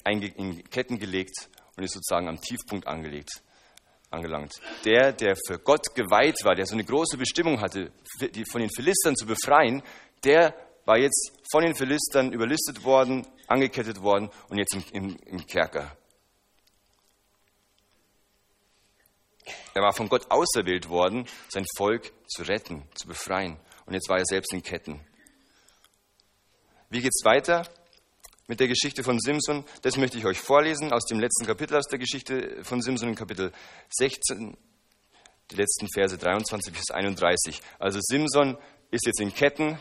in 0.09 0.65
Ketten 0.71 0.99
gelegt 0.99 1.49
und 1.77 1.85
ist 1.85 1.93
sozusagen 1.93 2.29
am 2.29 2.41
Tiefpunkt 2.41 2.87
angelegt, 2.87 3.43
angelangt. 4.11 4.55
Der, 4.85 5.13
der 5.13 5.37
für 5.47 5.59
Gott 5.59 5.95
geweiht 5.95 6.39
war, 6.45 6.55
der 6.55 6.67
so 6.67 6.75
eine 6.75 6.85
große 6.85 7.19
Bestimmung 7.19 7.61
hatte, 7.61 7.93
von 8.51 8.61
den 8.61 8.71
Philistern 8.71 9.15
zu 9.15 9.27
befreien, 9.27 9.83
der 10.25 10.55
war 10.85 10.99
jetzt 10.99 11.33
von 11.51 11.63
den 11.63 11.75
Philistern 11.75 12.33
überlistet 12.33 12.85
worden, 12.85 13.27
angekettet 13.47 14.03
worden 14.03 14.31
und 14.49 14.59
jetzt 14.59 14.75
im, 14.75 14.85
im, 14.93 15.17
im 15.27 15.47
Kerker. 15.47 15.97
Er 19.75 19.83
war 19.83 19.93
von 19.93 20.09
Gott 20.09 20.31
auserwählt 20.31 20.89
worden, 20.89 21.27
sein 21.49 21.65
Volk 21.77 22.13
zu 22.29 22.43
retten, 22.43 22.83
zu 22.95 23.07
befreien. 23.07 23.59
Und 23.87 23.95
jetzt 23.95 24.09
war 24.09 24.19
er 24.19 24.25
selbst 24.25 24.53
in 24.53 24.63
Ketten. 24.63 25.01
Wie 26.89 27.01
geht's 27.01 27.25
weiter 27.25 27.67
mit 28.49 28.59
der 28.59 28.69
Geschichte 28.69 29.05
von 29.05 29.19
Simson? 29.21 29.65
Das 29.83 29.97
möchte 29.97 30.19
ich 30.19 30.27
euch 30.27 30.41
vorlesen 30.41 30.93
aus 30.93 31.05
dem 31.05 31.21
letzten 31.21 31.47
Kapitel 31.47 31.77
aus 31.77 31.87
der 31.87 32.01
Geschichte 32.01 32.65
von 32.65 32.83
Simson, 32.83 33.15
Kapitel 33.15 33.53
16, 33.91 34.57
die 35.51 35.57
letzten 35.57 35.89
Verse 35.93 36.19
23 36.19 36.73
bis 36.73 36.91
31. 36.91 37.61
Also 37.79 38.01
Simson 38.03 38.59
ist 38.91 39.07
jetzt 39.07 39.21
in 39.21 39.33
Ketten 39.33 39.79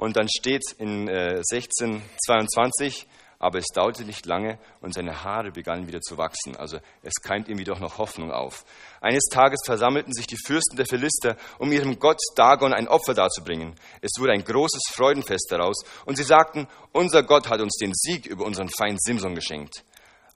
und 0.00 0.16
dann 0.16 0.28
steht 0.30 0.62
in 0.78 1.08
äh, 1.08 1.42
16, 1.42 2.00
22, 2.24 3.06
aber 3.38 3.58
es 3.58 3.66
dauerte 3.66 4.04
nicht 4.04 4.24
lange 4.24 4.58
und 4.80 4.94
seine 4.94 5.24
Haare 5.24 5.50
begannen 5.50 5.88
wieder 5.88 6.00
zu 6.00 6.16
wachsen. 6.16 6.56
Also 6.56 6.78
es 7.02 7.20
keimt 7.22 7.48
ihm 7.48 7.58
wieder 7.58 7.78
noch 7.78 7.98
Hoffnung 7.98 8.32
auf. 8.32 8.64
Eines 9.02 9.24
Tages 9.30 9.60
versammelten 9.62 10.14
sich 10.14 10.26
die 10.26 10.38
Fürsten 10.46 10.76
der 10.76 10.86
Philister, 10.86 11.36
um 11.58 11.70
ihrem 11.70 11.98
Gott 11.98 12.18
Dagon 12.34 12.72
ein 12.72 12.88
Opfer 12.88 13.12
darzubringen. 13.12 13.74
Es 14.00 14.12
wurde 14.18 14.32
ein 14.32 14.42
großes 14.42 14.84
Freudenfest 14.94 15.48
daraus 15.50 15.84
und 16.06 16.16
sie 16.16 16.24
sagten, 16.24 16.66
unser 16.92 17.22
Gott 17.22 17.50
hat 17.50 17.60
uns 17.60 17.76
den 17.76 17.92
Sieg 17.92 18.24
über 18.24 18.46
unseren 18.46 18.70
Feind 18.70 19.02
Simson 19.02 19.34
geschenkt. 19.34 19.84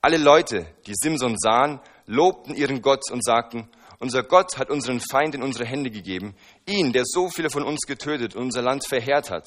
Alle 0.02 0.18
Leute, 0.18 0.66
die 0.86 0.92
Simson 0.94 1.38
sahen, 1.38 1.80
lobten 2.04 2.54
ihren 2.54 2.82
Gott 2.82 3.10
und 3.10 3.24
sagten, 3.24 3.70
unser 3.98 4.22
Gott 4.22 4.58
hat 4.58 4.70
unseren 4.70 5.00
Feind 5.00 5.34
in 5.34 5.42
unsere 5.42 5.66
Hände 5.66 5.90
gegeben, 5.90 6.34
ihn, 6.66 6.92
der 6.92 7.04
so 7.04 7.28
viele 7.28 7.50
von 7.50 7.62
uns 7.62 7.82
getötet 7.86 8.34
und 8.34 8.42
unser 8.42 8.62
Land 8.62 8.86
verheert 8.86 9.30
hat. 9.30 9.46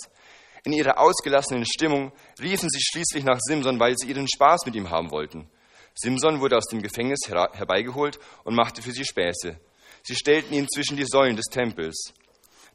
In 0.64 0.74
ihrer 0.74 1.00
ausgelassenen 1.00 1.66
Stimmung 1.66 2.12
riefen 2.42 2.70
sie 2.70 2.82
schließlich 2.82 3.24
nach 3.24 3.40
Simson, 3.40 3.80
weil 3.80 3.96
sie 3.98 4.10
ihren 4.10 4.28
Spaß 4.28 4.66
mit 4.66 4.76
ihm 4.76 4.90
haben 4.90 5.12
wollten. 5.12 5.50
Simson 5.96 6.42
wurde 6.42 6.58
aus 6.58 6.68
dem 6.68 6.82
Gefängnis 6.82 7.22
her 7.28 7.50
herbeigeholt 7.54 8.20
und 8.44 8.56
machte 8.56 8.82
für 8.82 8.92
sie 8.92 9.06
Späße. 9.06 9.60
Sie 10.04 10.16
stellten 10.16 10.54
ihn 10.54 10.68
zwischen 10.68 10.98
die 10.98 11.06
Säulen 11.06 11.36
des 11.36 11.46
Tempels. 11.46 12.14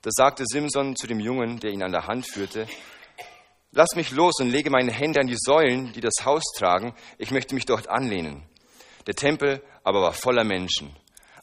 Da 0.03 0.11
sagte 0.11 0.45
Simson 0.47 0.97
zu 0.97 1.07
dem 1.07 1.21
Jungen, 1.21 1.61
der 1.61 1.71
ihn 1.71 1.83
an 1.83 1.93
der 1.93 2.07
Hand 2.07 2.27
führte, 2.27 2.67
Lass 3.75 3.95
mich 3.95 4.11
los 4.11 4.35
und 4.39 4.51
lege 4.51 4.69
meine 4.69 4.93
Hände 4.93 5.21
an 5.21 5.27
die 5.27 5.39
Säulen, 5.39 5.95
die 5.95 6.03
das 6.03 6.27
Haus 6.27 6.43
tragen, 6.59 6.95
ich 7.17 7.31
möchte 7.31 7.55
mich 7.55 7.65
dort 7.65 7.89
anlehnen. 7.89 8.43
Der 9.07 9.15
Tempel 9.15 9.63
aber 9.83 10.03
war 10.03 10.13
voller 10.13 10.45
Menschen. 10.45 10.95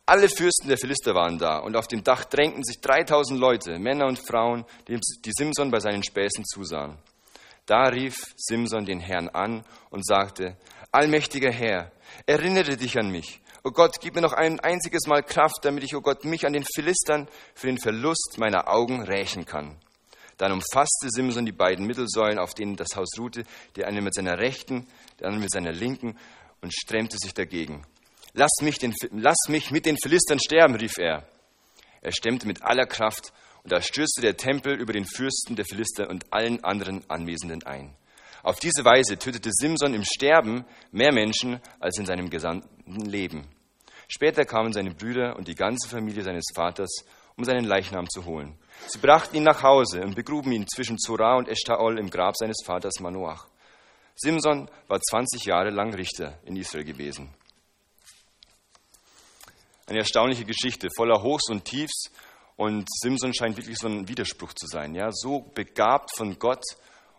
Alle 0.09 0.27
Fürsten 0.27 0.69
der 0.69 0.79
Philister 0.79 1.13
waren 1.13 1.37
da 1.37 1.59
und 1.59 1.75
auf 1.75 1.85
dem 1.85 2.03
Dach 2.03 2.25
drängten 2.25 2.63
sich 2.63 2.81
3000 2.81 3.39
Leute, 3.39 3.77
Männer 3.77 4.07
und 4.07 4.17
Frauen, 4.17 4.65
die 4.87 5.31
Simson 5.31 5.69
bei 5.69 5.79
seinen 5.79 6.03
Späßen 6.03 6.45
zusahen. 6.45 6.97
Da 7.67 7.83
rief 7.89 8.15
Simson 8.35 8.85
den 8.85 9.01
Herrn 9.01 9.29
an 9.29 9.63
und 9.91 10.03
sagte, 10.03 10.57
Allmächtiger 10.91 11.51
Herr, 11.51 11.91
erinnere 12.25 12.75
dich 12.75 12.97
an 12.97 13.11
mich. 13.11 13.39
O 13.63 13.69
Gott, 13.69 13.97
gib 14.01 14.15
mir 14.15 14.21
noch 14.21 14.33
ein 14.33 14.59
einziges 14.59 15.05
Mal 15.05 15.21
Kraft, 15.21 15.59
damit 15.61 15.83
ich, 15.83 15.95
o 15.95 16.01
Gott, 16.01 16.25
mich 16.25 16.47
an 16.47 16.53
den 16.53 16.65
Philistern 16.73 17.27
für 17.53 17.67
den 17.67 17.77
Verlust 17.77 18.37
meiner 18.39 18.67
Augen 18.67 19.03
rächen 19.03 19.45
kann. 19.45 19.77
Dann 20.37 20.53
umfasste 20.53 21.09
Simson 21.09 21.45
die 21.45 21.51
beiden 21.51 21.85
Mittelsäulen, 21.85 22.39
auf 22.39 22.55
denen 22.55 22.75
das 22.75 22.95
Haus 22.95 23.09
ruhte, 23.19 23.43
die 23.75 23.85
eine 23.85 24.01
mit 24.01 24.15
seiner 24.15 24.39
rechten, 24.39 24.87
der 25.19 25.27
andere 25.27 25.41
mit 25.41 25.51
seiner 25.51 25.71
linken, 25.71 26.17
und 26.61 26.73
stremmte 26.73 27.17
sich 27.19 27.35
dagegen. 27.35 27.85
Lass 28.39 28.62
mich, 28.62 28.77
den, 28.77 28.96
lass 29.12 29.50
mich 29.50 29.69
mit 29.69 29.86
den 29.86 29.98
Philistern 30.01 30.39
sterben, 30.39 30.75
rief 30.75 30.98
er. 30.98 31.27
Er 32.00 32.13
stemmte 32.13 32.48
mit 32.48 32.62
aller 32.62 32.86
Kraft 32.86 33.34
und 33.63 33.74
da 33.74 33.81
stürzte 33.81 34.22
der 34.22 34.38
Tempel 34.38 34.79
über 34.79 34.93
den 34.93 35.03
Fürsten 35.03 35.58
der 35.58 35.65
Philister 35.65 36.10
und 36.10 36.24
allen 36.31 36.63
anderen 36.63 37.03
Anwesenden 37.10 37.63
ein. 37.63 37.98
Auf 38.41 38.62
diese 38.62 38.86
Weise 38.86 39.17
tötete 39.17 39.50
Simson 39.51 39.93
im 39.93 40.05
Sterben 40.05 40.63
mehr 40.93 41.12
Menschen 41.12 41.60
als 41.81 41.98
in 41.98 42.05
seinem 42.05 42.29
gesamten 42.29 43.01
Leben. 43.01 43.46
Später 44.08 44.46
kamen 44.46 44.72
seine 44.72 44.91
Brüder 44.91 45.36
und 45.36 45.50
die 45.50 45.55
ganze 45.55 45.89
Familie 45.89 46.24
seines 46.24 46.46
Vaters, 46.55 47.03
um 47.36 47.43
seinen 47.43 47.65
Leichnam 47.65 48.10
zu 48.10 48.24
holen. 48.24 48.58
Sie 48.88 49.00
brachten 49.00 49.36
ihn 49.36 49.43
nach 49.43 49.63
Hause 49.63 50.00
und 50.00 50.15
begruben 50.15 50.53
ihn 50.53 50.65
zwischen 50.65 50.98
Zorah 50.98 51.36
und 51.36 51.50
Eshtaol 51.50 52.00
im 52.00 52.10
Grab 52.10 52.38
seines 52.38 52.63
Vaters 52.63 53.01
Manoach. 53.01 53.48
Simson 54.15 54.69
war 54.88 55.01
20 55.01 55.43
Jahre 55.43 55.72
lang 55.72 55.93
Richter 55.93 56.39
in 56.46 56.55
Israel 56.55 56.86
gewesen. 56.86 57.34
Eine 59.89 60.00
erstaunliche 60.00 60.46
Geschichte, 60.46 60.88
voller 60.96 61.24
Hochs 61.24 61.50
und 61.50 61.65
Tiefs. 61.65 62.12
Und 62.55 62.88
Simson 63.01 63.34
scheint 63.34 63.58
wirklich 63.58 63.79
so 63.79 63.88
ein 63.88 64.08
Widerspruch 64.08 64.53
zu 64.53 64.67
sein. 64.67 64.93
Ja? 64.93 65.12
So 65.12 65.39
begabt 65.39 66.15
von 66.15 66.38
Gott 66.38 66.63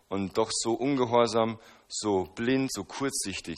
und 0.07 0.37
doch 0.37 0.49
so 0.53 0.73
ungehorsam, 0.73 1.59
so 1.89 2.23
blind, 2.33 2.71
so 2.71 2.85
kurzsichtig. 2.85 3.57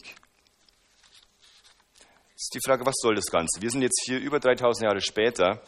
Jetzt 2.32 2.42
ist 2.42 2.56
die 2.56 2.68
Frage, 2.68 2.88
was 2.88 2.96
soll 3.00 3.14
das 3.14 3.28
Ganze? 3.28 3.62
Wir 3.62 3.70
sind 3.70 3.84
jetzt 3.84 4.02
hier 4.04 4.20
über 4.20 4.40
3000 4.40 4.86
Jahre 4.86 5.02
später. 5.02 5.62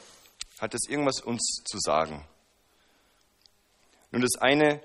Hat 0.59 0.73
das 0.73 0.81
irgendwas 0.89 1.21
uns 1.21 1.61
zu 1.65 1.77
sagen? 1.79 2.25
Nun, 4.09 4.23
das 4.23 4.41
eine, 4.41 4.81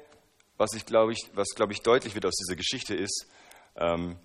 was, 0.59 0.75
ich, 0.75 0.85
glaube 0.85 1.13
ich, 1.13 1.31
was 1.33 1.49
glaube 1.55 1.73
ich 1.73 1.81
deutlich 1.81 2.15
wird 2.15 2.27
aus 2.27 2.35
dieser 2.37 2.57
Geschichte, 2.57 2.95
ist, 2.95 3.27
ähm, 3.77 4.19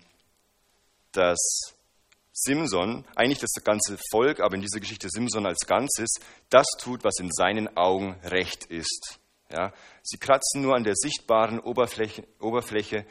dass 1.12 1.75
Simson, 2.38 3.06
eigentlich 3.14 3.38
das 3.38 3.64
ganze 3.64 3.96
Volk, 4.10 4.40
aber 4.40 4.56
in 4.56 4.60
dieser 4.60 4.78
Geschichte 4.78 5.08
Simson 5.10 5.46
als 5.46 5.66
Ganzes, 5.66 6.10
das 6.50 6.66
tut, 6.78 7.02
was 7.02 7.18
in 7.18 7.30
seinen 7.32 7.78
Augen 7.78 8.20
recht 8.24 8.66
ist. 8.66 9.18
Ja, 9.50 9.72
sie 10.02 10.18
kratzen 10.18 10.60
nur 10.60 10.76
an 10.76 10.84
der 10.84 10.94
sichtbaren 10.96 11.58
Oberfläche, 11.58 12.26
Oberfläche 12.38 13.06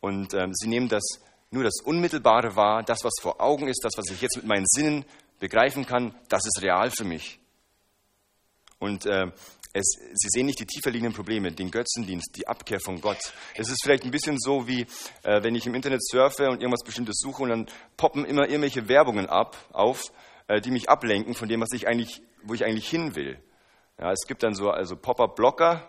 und 0.00 0.32
ähm, 0.32 0.54
sie 0.54 0.68
nehmen 0.68 0.88
das, 0.88 1.02
nur 1.50 1.62
das 1.62 1.82
Unmittelbare 1.84 2.56
wahr, 2.56 2.82
das, 2.82 3.04
was 3.04 3.12
vor 3.20 3.42
Augen 3.42 3.68
ist, 3.68 3.84
das, 3.84 3.98
was 3.98 4.08
ich 4.10 4.22
jetzt 4.22 4.36
mit 4.36 4.46
meinen 4.46 4.66
Sinnen 4.66 5.04
begreifen 5.40 5.84
kann, 5.84 6.14
das 6.30 6.46
ist 6.46 6.62
real 6.62 6.90
für 6.90 7.04
mich. 7.04 7.38
Und 8.78 9.04
äh, 9.04 9.30
es, 9.72 9.86
sie 10.14 10.28
sehen 10.28 10.46
nicht 10.46 10.58
die 10.58 10.66
tiefer 10.66 10.90
liegenden 10.90 11.14
Probleme, 11.14 11.52
den 11.52 11.70
Götzendienst, 11.70 12.36
die 12.36 12.48
Abkehr 12.48 12.80
von 12.80 13.00
Gott. 13.00 13.18
Es 13.54 13.68
ist 13.68 13.82
vielleicht 13.82 14.04
ein 14.04 14.10
bisschen 14.10 14.38
so, 14.38 14.66
wie 14.66 14.82
äh, 15.22 15.42
wenn 15.42 15.54
ich 15.54 15.66
im 15.66 15.74
Internet 15.74 16.04
surfe 16.04 16.50
und 16.50 16.60
irgendwas 16.60 16.84
Bestimmtes 16.84 17.18
suche 17.20 17.42
und 17.42 17.50
dann 17.50 17.66
poppen 17.96 18.24
immer 18.24 18.48
irgendwelche 18.48 18.88
Werbungen 18.88 19.26
ab, 19.26 19.56
auf, 19.72 20.02
äh, 20.48 20.60
die 20.60 20.72
mich 20.72 20.88
ablenken 20.88 21.34
von 21.34 21.48
dem, 21.48 21.60
was 21.60 21.72
ich 21.72 21.86
eigentlich, 21.86 22.22
wo 22.42 22.54
ich 22.54 22.64
eigentlich 22.64 22.88
hin 22.88 23.14
will. 23.14 23.38
Ja, 23.98 24.10
es 24.10 24.26
gibt 24.26 24.42
dann 24.42 24.54
so 24.54 24.70
also 24.70 24.96
Pop-up-Blocker, 24.96 25.88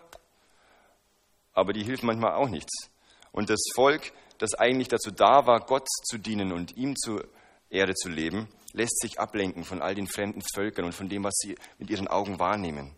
aber 1.52 1.72
die 1.72 1.84
helfen 1.84 2.06
manchmal 2.06 2.34
auch 2.34 2.48
nichts. 2.48 2.90
Und 3.32 3.50
das 3.50 3.60
Volk, 3.74 4.12
das 4.38 4.54
eigentlich 4.54 4.88
dazu 4.88 5.10
da 5.10 5.46
war, 5.46 5.60
Gott 5.60 5.88
zu 6.04 6.18
dienen 6.18 6.52
und 6.52 6.76
ihm 6.76 6.94
zu 6.94 7.20
Ehre 7.68 7.94
zu 7.94 8.08
leben, 8.08 8.48
lässt 8.72 9.00
sich 9.00 9.18
ablenken 9.18 9.64
von 9.64 9.82
all 9.82 9.94
den 9.94 10.06
fremden 10.06 10.42
Völkern 10.54 10.84
und 10.84 10.94
von 10.94 11.08
dem, 11.08 11.24
was 11.24 11.34
sie 11.36 11.56
mit 11.78 11.90
ihren 11.90 12.06
Augen 12.06 12.38
wahrnehmen. 12.38 12.94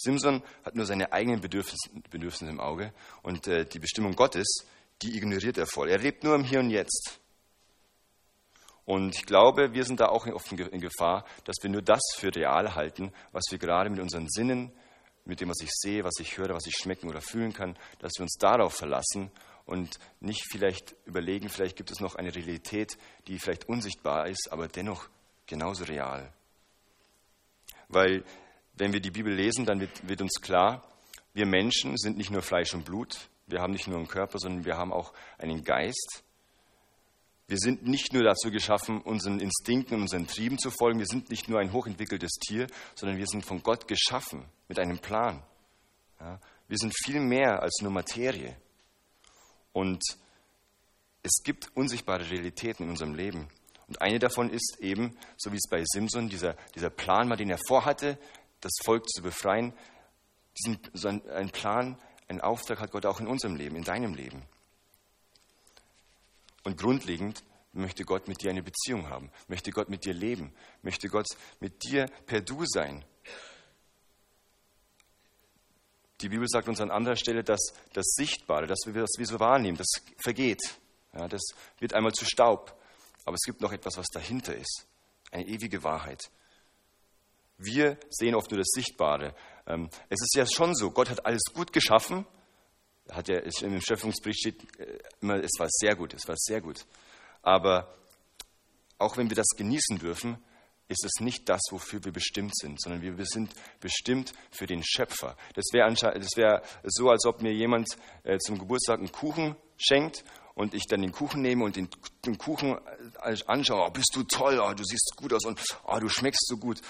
Simson 0.00 0.42
hat 0.64 0.74
nur 0.74 0.86
seine 0.86 1.12
eigenen 1.12 1.40
Bedürfnisse, 1.40 1.90
Bedürfnisse 2.10 2.50
im 2.50 2.60
Auge 2.60 2.92
und 3.22 3.46
äh, 3.46 3.66
die 3.66 3.78
Bestimmung 3.78 4.16
Gottes, 4.16 4.64
die 5.02 5.16
ignoriert 5.16 5.58
er 5.58 5.66
voll. 5.66 5.90
Er 5.90 5.98
lebt 5.98 6.24
nur 6.24 6.34
im 6.34 6.44
Hier 6.44 6.60
und 6.60 6.70
Jetzt. 6.70 7.20
Und 8.86 9.14
ich 9.14 9.26
glaube, 9.26 9.74
wir 9.74 9.84
sind 9.84 10.00
da 10.00 10.06
auch 10.06 10.26
oft 10.26 10.50
in 10.52 10.80
Gefahr, 10.80 11.24
dass 11.44 11.56
wir 11.62 11.70
nur 11.70 11.82
das 11.82 12.00
für 12.16 12.34
real 12.34 12.74
halten, 12.74 13.12
was 13.30 13.44
wir 13.50 13.58
gerade 13.58 13.90
mit 13.90 14.00
unseren 14.00 14.28
Sinnen, 14.28 14.72
mit 15.24 15.40
dem, 15.40 15.50
was 15.50 15.60
ich 15.62 15.70
sehe, 15.70 16.02
was 16.02 16.14
ich 16.18 16.38
höre, 16.38 16.54
was 16.54 16.66
ich 16.66 16.74
schmecken 16.74 17.08
oder 17.08 17.20
fühlen 17.20 17.52
kann, 17.52 17.76
dass 17.98 18.12
wir 18.16 18.22
uns 18.22 18.36
darauf 18.38 18.74
verlassen 18.74 19.30
und 19.66 19.98
nicht 20.18 20.44
vielleicht 20.50 20.96
überlegen, 21.04 21.50
vielleicht 21.50 21.76
gibt 21.76 21.90
es 21.90 22.00
noch 22.00 22.16
eine 22.16 22.34
Realität, 22.34 22.96
die 23.28 23.38
vielleicht 23.38 23.68
unsichtbar 23.68 24.28
ist, 24.28 24.48
aber 24.50 24.66
dennoch 24.66 25.08
genauso 25.46 25.84
real. 25.84 26.32
Weil 27.88 28.24
wenn 28.80 28.92
wir 28.92 29.00
die 29.00 29.10
Bibel 29.10 29.32
lesen, 29.32 29.66
dann 29.66 29.80
wird, 29.80 30.08
wird 30.08 30.22
uns 30.22 30.40
klar, 30.40 30.82
wir 31.34 31.46
Menschen 31.46 31.96
sind 31.96 32.16
nicht 32.16 32.30
nur 32.30 32.42
Fleisch 32.42 32.74
und 32.74 32.84
Blut, 32.84 33.28
wir 33.46 33.60
haben 33.60 33.72
nicht 33.72 33.86
nur 33.86 33.98
einen 33.98 34.08
Körper, 34.08 34.38
sondern 34.38 34.64
wir 34.64 34.76
haben 34.76 34.92
auch 34.92 35.12
einen 35.38 35.64
Geist. 35.64 36.24
Wir 37.46 37.58
sind 37.58 37.84
nicht 37.84 38.12
nur 38.12 38.22
dazu 38.22 38.50
geschaffen, 38.50 39.00
unseren 39.02 39.40
Instinkten 39.40 39.96
und 39.96 40.02
unseren 40.02 40.26
Trieben 40.26 40.58
zu 40.58 40.70
folgen. 40.70 41.00
Wir 41.00 41.06
sind 41.06 41.30
nicht 41.30 41.48
nur 41.48 41.58
ein 41.58 41.72
hochentwickeltes 41.72 42.38
Tier, 42.46 42.68
sondern 42.94 43.18
wir 43.18 43.26
sind 43.26 43.44
von 43.44 43.62
Gott 43.62 43.88
geschaffen 43.88 44.44
mit 44.68 44.78
einem 44.78 44.98
Plan. 44.98 45.42
Ja, 46.20 46.40
wir 46.68 46.78
sind 46.78 46.94
viel 47.04 47.18
mehr 47.18 47.60
als 47.60 47.80
nur 47.82 47.90
Materie. 47.90 48.56
Und 49.72 50.00
es 51.22 51.42
gibt 51.42 51.76
unsichtbare 51.76 52.30
Realitäten 52.30 52.84
in 52.84 52.90
unserem 52.90 53.14
Leben. 53.14 53.48
Und 53.88 54.00
eine 54.00 54.20
davon 54.20 54.50
ist 54.50 54.76
eben, 54.78 55.16
so 55.36 55.50
wie 55.50 55.56
es 55.56 55.68
bei 55.68 55.82
Simson, 55.84 56.28
dieser, 56.28 56.54
dieser 56.76 56.90
Plan 56.90 57.26
mal, 57.26 57.36
den 57.36 57.50
er 57.50 57.58
vorhatte, 57.66 58.18
das 58.60 58.72
Volk 58.84 59.08
zu 59.08 59.22
befreien. 59.22 59.72
Diesen, 60.58 60.78
so 60.92 61.08
ein, 61.08 61.28
ein 61.30 61.50
Plan, 61.50 61.98
ein 62.28 62.40
Auftrag 62.40 62.80
hat 62.80 62.90
Gott 62.90 63.06
auch 63.06 63.20
in 63.20 63.26
unserem 63.26 63.56
Leben, 63.56 63.76
in 63.76 63.84
deinem 63.84 64.14
Leben. 64.14 64.42
Und 66.64 66.76
grundlegend 66.76 67.42
möchte 67.72 68.04
Gott 68.04 68.28
mit 68.28 68.42
dir 68.42 68.50
eine 68.50 68.62
Beziehung 68.62 69.08
haben, 69.08 69.30
möchte 69.48 69.70
Gott 69.70 69.88
mit 69.88 70.04
dir 70.04 70.14
leben, 70.14 70.52
möchte 70.82 71.08
Gott 71.08 71.26
mit 71.60 71.84
dir 71.84 72.06
per 72.26 72.40
Du 72.40 72.64
sein. 72.66 73.04
Die 76.20 76.28
Bibel 76.28 76.46
sagt 76.48 76.68
uns 76.68 76.80
an 76.80 76.90
anderer 76.90 77.16
Stelle, 77.16 77.42
dass 77.42 77.72
das 77.94 78.06
Sichtbare, 78.14 78.66
das 78.66 78.80
wir, 78.84 78.92
das 78.92 79.12
wir 79.16 79.26
so 79.26 79.40
wahrnehmen, 79.40 79.78
das 79.78 79.88
vergeht. 80.22 80.60
Ja, 81.14 81.28
das 81.28 81.40
wird 81.78 81.94
einmal 81.94 82.12
zu 82.12 82.26
Staub. 82.26 82.76
Aber 83.24 83.34
es 83.34 83.44
gibt 83.46 83.60
noch 83.60 83.72
etwas, 83.72 83.96
was 83.96 84.06
dahinter 84.08 84.54
ist. 84.54 84.86
Eine 85.30 85.46
ewige 85.46 85.82
Wahrheit. 85.82 86.30
Wir 87.62 87.98
sehen 88.08 88.34
oft 88.34 88.50
nur 88.50 88.58
das 88.58 88.70
Sichtbare. 88.72 89.34
Ähm, 89.66 89.90
es 90.08 90.20
ist 90.22 90.34
ja 90.34 90.46
schon 90.46 90.74
so, 90.74 90.90
Gott 90.90 91.10
hat 91.10 91.26
alles 91.26 91.42
gut 91.52 91.72
geschaffen. 91.74 92.26
Hat 93.10 93.28
ja, 93.28 93.38
Im 93.38 93.80
Schöpfungsbericht 93.82 94.40
steht 94.40 94.80
äh, 94.80 94.98
immer, 95.20 95.36
es 95.36 95.58
war 95.58 95.68
sehr 95.68 95.94
gut, 95.94 96.14
es 96.14 96.26
war 96.26 96.36
sehr 96.38 96.62
gut. 96.62 96.86
Aber 97.42 97.94
auch 98.98 99.18
wenn 99.18 99.28
wir 99.28 99.36
das 99.36 99.48
genießen 99.56 99.98
dürfen, 99.98 100.38
ist 100.88 101.04
es 101.04 101.20
nicht 101.20 101.48
das, 101.48 101.60
wofür 101.70 102.02
wir 102.04 102.12
bestimmt 102.12 102.56
sind, 102.56 102.80
sondern 102.80 103.02
wir 103.02 103.26
sind 103.26 103.52
bestimmt 103.78 104.32
für 104.50 104.66
den 104.66 104.82
Schöpfer. 104.82 105.36
Das 105.54 105.66
wäre 105.72 105.94
wär 106.36 106.62
so, 106.84 107.10
als 107.10 107.26
ob 107.26 107.42
mir 107.42 107.52
jemand 107.52 107.88
äh, 108.24 108.38
zum 108.38 108.58
Geburtstag 108.58 108.98
einen 108.98 109.12
Kuchen 109.12 109.54
schenkt 109.76 110.24
und 110.54 110.74
ich 110.74 110.86
dann 110.86 111.02
den 111.02 111.12
Kuchen 111.12 111.42
nehme 111.42 111.64
und 111.64 111.76
den, 111.76 111.88
den 112.24 112.38
Kuchen 112.38 112.76
äh, 113.22 113.36
anschaue, 113.46 113.86
oh, 113.86 113.90
bist 113.90 114.10
du 114.14 114.24
toll, 114.24 114.60
oh, 114.60 114.72
du 114.74 114.84
siehst 114.84 115.14
gut 115.16 115.32
aus 115.32 115.44
und 115.44 115.60
oh, 115.84 115.98
du 115.98 116.08
schmeckst 116.08 116.46
so 116.46 116.56
gut. 116.56 116.80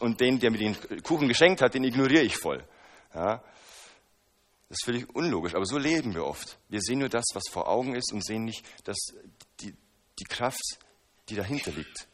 Und 0.00 0.20
den, 0.20 0.38
der 0.38 0.50
mir 0.50 0.58
den 0.58 1.02
Kuchen 1.02 1.28
geschenkt 1.28 1.62
hat, 1.62 1.74
den 1.74 1.84
ignoriere 1.84 2.22
ich 2.22 2.36
voll. 2.36 2.64
Ja? 3.14 3.42
Das 4.68 4.78
ist 4.78 4.84
völlig 4.84 5.14
unlogisch, 5.14 5.54
aber 5.54 5.66
so 5.66 5.76
leben 5.76 6.14
wir 6.14 6.24
oft. 6.24 6.58
Wir 6.68 6.80
sehen 6.80 7.00
nur 7.00 7.10
das, 7.10 7.24
was 7.34 7.42
vor 7.50 7.68
Augen 7.68 7.94
ist 7.94 8.12
und 8.12 8.24
sehen 8.24 8.44
nicht 8.44 8.64
dass 8.86 8.96
die, 9.60 9.74
die 10.18 10.24
Kraft, 10.24 10.78
die 11.28 11.34
dahinter 11.34 11.72
liegt. 11.72 12.08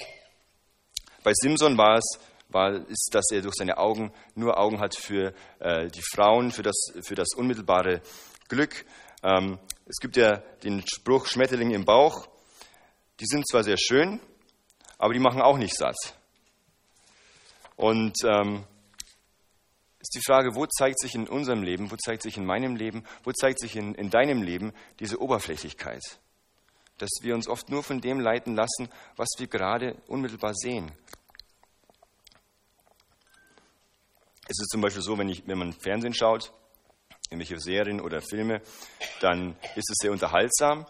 Bei 1.23 1.33
Simson 1.35 1.79
war 1.79 1.99
es, 1.99 2.19
war, 2.49 2.73
ist, 2.73 3.11
dass 3.13 3.31
er 3.31 3.43
durch 3.43 3.55
seine 3.57 3.79
Augen 3.79 4.13
nur 4.35 4.59
Augen 4.59 4.81
hat 4.81 4.95
für 4.95 5.35
äh, 5.61 5.89
die 5.89 6.03
Frauen, 6.03 6.51
für 6.51 6.63
das, 6.63 6.77
für 7.03 7.15
das 7.15 7.29
unmittelbare 7.37 8.01
Glück. 8.49 8.87
Ähm, 9.23 9.59
es 9.89 9.97
gibt 10.01 10.17
ja 10.17 10.37
den 10.63 10.85
Spruch 10.87 11.27
Schmetterling 11.27 11.71
im 11.71 11.87
Bauch. 11.87 12.29
Die 13.21 13.27
sind 13.27 13.49
zwar 13.49 13.65
sehr 13.65 13.79
schön, 13.79 14.21
aber 14.99 15.15
die 15.15 15.19
machen 15.19 15.41
auch 15.41 15.57
nicht 15.57 15.75
satt. 15.75 15.97
Und 17.75 18.15
ähm, 18.25 18.65
ist 19.99 20.15
die 20.15 20.23
Frage, 20.25 20.55
wo 20.55 20.67
zeigt 20.67 21.01
sich 21.01 21.15
in 21.15 21.27
unserem 21.27 21.63
Leben, 21.63 21.91
wo 21.91 21.97
zeigt 21.97 22.23
sich 22.23 22.37
in 22.37 22.45
meinem 22.45 22.77
Leben, 22.77 23.05
wo 23.25 23.33
zeigt 23.33 23.61
sich 23.61 23.77
in, 23.77 23.95
in 23.95 24.11
deinem 24.11 24.43
Leben 24.43 24.73
diese 25.01 25.21
Oberflächlichkeit? 25.21 26.03
Dass 26.99 27.11
wir 27.23 27.35
uns 27.35 27.49
oft 27.49 27.71
nur 27.71 27.83
von 27.83 28.01
dem 28.01 28.21
leiten 28.21 28.55
lassen, 28.55 28.91
was 29.17 29.29
wir 29.39 29.47
gerade 29.47 29.97
unmittelbar 30.07 30.55
sehen. 30.55 30.93
Es 34.49 34.59
ist 34.61 34.71
zum 34.71 34.81
Beispiel 34.81 35.03
so, 35.03 35.17
wenn, 35.17 35.29
ich, 35.29 35.47
wenn 35.47 35.59
man 35.59 35.73
Fernsehen 35.73 36.15
schaut, 36.15 36.53
irgendwelche 37.31 37.61
Serien 37.61 38.01
oder 38.01 38.21
Filme, 38.23 38.61
dann 39.21 39.57
ist 39.77 39.91
es 39.91 39.97
sehr 40.01 40.13
unterhaltsam. 40.13 40.87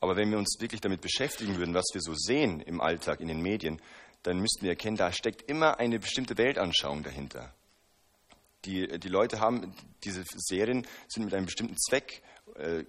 Aber 0.00 0.16
wenn 0.16 0.30
wir 0.30 0.38
uns 0.38 0.56
wirklich 0.60 0.80
damit 0.80 1.00
beschäftigen 1.00 1.58
würden, 1.58 1.74
was 1.74 1.86
wir 1.92 2.00
so 2.00 2.14
sehen 2.14 2.60
im 2.60 2.80
Alltag, 2.80 3.20
in 3.20 3.28
den 3.28 3.42
Medien, 3.42 3.80
dann 4.22 4.38
müssten 4.38 4.62
wir 4.62 4.70
erkennen, 4.70 4.96
da 4.96 5.12
steckt 5.12 5.42
immer 5.48 5.78
eine 5.78 5.98
bestimmte 5.98 6.36
Weltanschauung 6.38 7.02
dahinter. 7.02 7.52
Die, 8.64 8.98
die 8.98 9.08
Leute 9.08 9.40
haben, 9.40 9.74
diese 10.04 10.22
Serien 10.36 10.86
sind 11.08 11.24
mit 11.24 11.34
einem 11.34 11.46
bestimmten 11.46 11.76
Zweck 11.78 12.22
äh, 12.56 12.84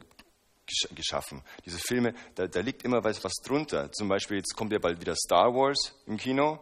geschaffen. 0.95 1.41
Diese 1.65 1.79
Filme, 1.79 2.13
da, 2.35 2.47
da, 2.47 2.59
liegt 2.61 2.83
immer 2.83 3.03
was, 3.03 3.23
was 3.23 3.33
drunter. 3.43 3.91
Zum 3.91 4.07
Beispiel, 4.07 4.37
jetzt 4.37 4.55
kommt 4.55 4.71
ja 4.71 4.79
bald 4.79 5.01
wieder 5.01 5.15
Star 5.15 5.53
Wars 5.53 5.95
im 6.05 6.17
Kino. 6.17 6.59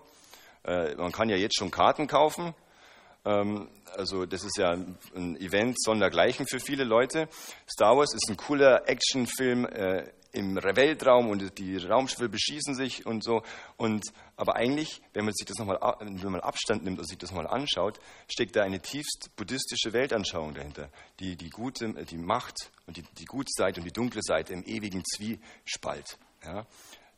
Äh, 0.63 0.95
man 0.95 1.11
kann 1.11 1.29
ja 1.29 1.35
jetzt 1.35 1.57
schon 1.57 1.71
Karten 1.71 2.07
kaufen. 2.07 2.53
Ähm, 3.25 3.67
also 3.95 4.25
das 4.25 4.43
ist 4.43 4.57
ja 4.57 4.71
ein 4.71 5.35
Event 5.37 5.81
sondergleichen 5.81 6.45
für 6.47 6.59
viele 6.59 6.83
Leute. 6.83 7.27
Star 7.69 7.97
Wars 7.97 8.13
ist 8.13 8.29
ein 8.29 8.37
cooler 8.37 8.87
Actionfilm 8.87 9.65
äh, 9.65 10.03
im 10.31 10.55
Weltraum 10.57 11.29
und 11.29 11.57
die 11.57 11.77
Raumschiffe 11.77 12.29
beschießen 12.29 12.75
sich 12.75 13.05
und 13.05 13.23
so. 13.23 13.41
Und, 13.77 14.05
aber 14.35 14.55
eigentlich, 14.55 15.01
wenn 15.13 15.25
man 15.25 15.33
sich 15.33 15.47
das 15.47 15.57
nochmal, 15.57 15.79
wenn 15.99 16.31
man 16.31 16.41
Abstand 16.41 16.83
nimmt 16.83 16.99
und 16.99 17.07
sich 17.07 17.17
das 17.17 17.31
mal 17.31 17.47
anschaut, 17.47 17.99
steckt 18.27 18.55
da 18.55 18.63
eine 18.63 18.79
tiefst 18.79 19.31
buddhistische 19.35 19.91
Weltanschauung 19.91 20.53
dahinter, 20.53 20.89
die 21.19 21.35
die 21.35 21.49
gute, 21.49 21.93
die 22.05 22.17
Macht 22.17 22.71
und 22.85 22.97
die, 22.97 23.03
die 23.17 23.25
gute 23.25 23.49
Seite 23.51 23.79
und 23.79 23.85
die 23.85 23.93
dunkle 23.93 24.21
Seite 24.21 24.53
im 24.53 24.63
ewigen 24.63 25.03
Zwiespalt. 25.03 26.17
Ja? 26.45 26.65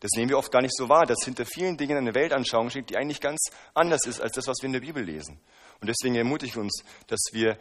Das 0.01 0.11
nehmen 0.15 0.29
wir 0.29 0.37
oft 0.37 0.51
gar 0.51 0.61
nicht 0.61 0.75
so 0.75 0.89
wahr, 0.89 1.05
dass 1.05 1.23
hinter 1.23 1.45
vielen 1.45 1.77
Dingen 1.77 1.95
eine 1.95 2.13
Weltanschauung 2.13 2.69
steht, 2.69 2.89
die 2.89 2.97
eigentlich 2.97 3.21
ganz 3.21 3.39
anders 3.73 4.05
ist 4.05 4.19
als 4.19 4.33
das, 4.33 4.47
was 4.47 4.57
wir 4.61 4.67
in 4.67 4.73
der 4.73 4.81
Bibel 4.81 5.03
lesen. 5.03 5.39
Und 5.79 5.87
deswegen 5.87 6.15
ermutige 6.15 6.51
ich 6.51 6.57
uns, 6.57 6.83
dass 7.07 7.19
wir 7.31 7.57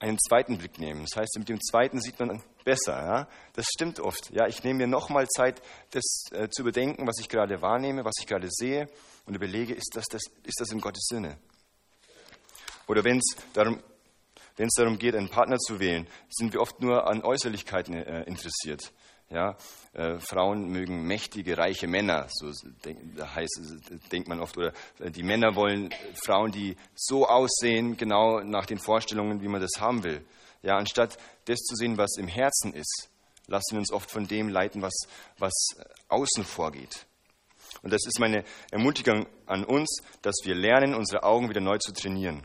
einen 0.00 0.18
zweiten 0.18 0.58
Blick 0.58 0.78
nehmen. 0.78 1.04
Das 1.08 1.20
heißt, 1.20 1.36
mit 1.38 1.48
dem 1.48 1.60
zweiten 1.60 2.00
sieht 2.00 2.18
man 2.18 2.42
besser. 2.64 2.92
Ja? 2.92 3.28
Das 3.54 3.66
stimmt 3.66 4.00
oft. 4.00 4.30
Ja, 4.32 4.46
ich 4.46 4.64
nehme 4.64 4.78
mir 4.78 4.86
nochmal 4.86 5.26
Zeit, 5.28 5.62
das 5.90 6.24
äh, 6.32 6.48
zu 6.48 6.62
überdenken, 6.62 7.06
was 7.06 7.18
ich 7.20 7.28
gerade 7.28 7.60
wahrnehme, 7.62 8.04
was 8.04 8.14
ich 8.18 8.26
gerade 8.26 8.48
sehe 8.50 8.88
und 9.26 9.34
überlege, 9.34 9.74
ist 9.74 9.92
das, 9.94 10.06
das, 10.06 10.22
ist 10.44 10.60
das 10.60 10.70
in 10.72 10.80
Gottes 10.80 11.06
Sinne? 11.08 11.38
Oder 12.86 13.04
wenn 13.04 13.18
es 13.18 13.36
darum, 13.52 13.82
darum 14.56 14.98
geht, 14.98 15.14
einen 15.14 15.28
Partner 15.28 15.58
zu 15.58 15.78
wählen, 15.80 16.06
sind 16.28 16.52
wir 16.52 16.60
oft 16.60 16.80
nur 16.80 17.06
an 17.06 17.22
Äußerlichkeiten 17.22 17.94
äh, 17.94 18.22
interessiert. 18.24 18.92
Ja, 19.32 19.56
äh, 19.92 20.18
Frauen 20.18 20.70
mögen 20.70 21.04
mächtige, 21.06 21.56
reiche 21.56 21.86
Männer, 21.86 22.26
so 22.28 22.50
denk, 22.84 22.98
heißt, 23.16 23.60
denkt 24.10 24.26
man 24.26 24.40
oft. 24.40 24.58
Oder 24.58 24.72
äh, 24.98 25.12
die 25.12 25.22
Männer 25.22 25.54
wollen 25.54 25.94
Frauen, 26.24 26.50
die 26.50 26.76
so 26.96 27.28
aussehen, 27.28 27.96
genau 27.96 28.40
nach 28.40 28.66
den 28.66 28.78
Vorstellungen, 28.78 29.40
wie 29.40 29.46
man 29.46 29.60
das 29.60 29.80
haben 29.80 30.02
will. 30.02 30.24
Ja, 30.62 30.76
anstatt 30.76 31.16
das 31.44 31.60
zu 31.60 31.76
sehen, 31.76 31.96
was 31.96 32.16
im 32.18 32.26
Herzen 32.26 32.74
ist, 32.74 33.08
lassen 33.46 33.72
wir 33.72 33.78
uns 33.78 33.92
oft 33.92 34.10
von 34.10 34.26
dem 34.26 34.48
leiten, 34.48 34.82
was, 34.82 34.94
was 35.38 35.52
außen 36.08 36.44
vorgeht. 36.44 37.06
Und 37.82 37.92
das 37.92 38.04
ist 38.06 38.18
meine 38.18 38.44
Ermutigung 38.72 39.26
an 39.46 39.64
uns, 39.64 40.02
dass 40.22 40.34
wir 40.42 40.56
lernen, 40.56 40.92
unsere 40.94 41.22
Augen 41.22 41.48
wieder 41.48 41.60
neu 41.60 41.78
zu 41.78 41.92
trainieren. 41.92 42.42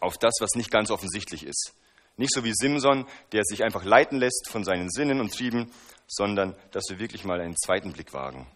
Auf 0.00 0.18
das, 0.18 0.34
was 0.40 0.50
nicht 0.56 0.70
ganz 0.70 0.90
offensichtlich 0.90 1.44
ist. 1.44 1.74
Nicht 2.20 2.34
so 2.34 2.44
wie 2.44 2.52
Simson, 2.52 3.06
der 3.32 3.44
sich 3.44 3.64
einfach 3.64 3.82
leiten 3.82 4.18
lässt 4.18 4.50
von 4.50 4.62
seinen 4.62 4.90
Sinnen 4.90 5.22
und 5.22 5.32
Trieben, 5.32 5.72
sondern 6.06 6.54
dass 6.70 6.84
wir 6.90 6.98
wirklich 6.98 7.24
mal 7.24 7.40
einen 7.40 7.56
zweiten 7.56 7.94
Blick 7.94 8.12
wagen. 8.12 8.46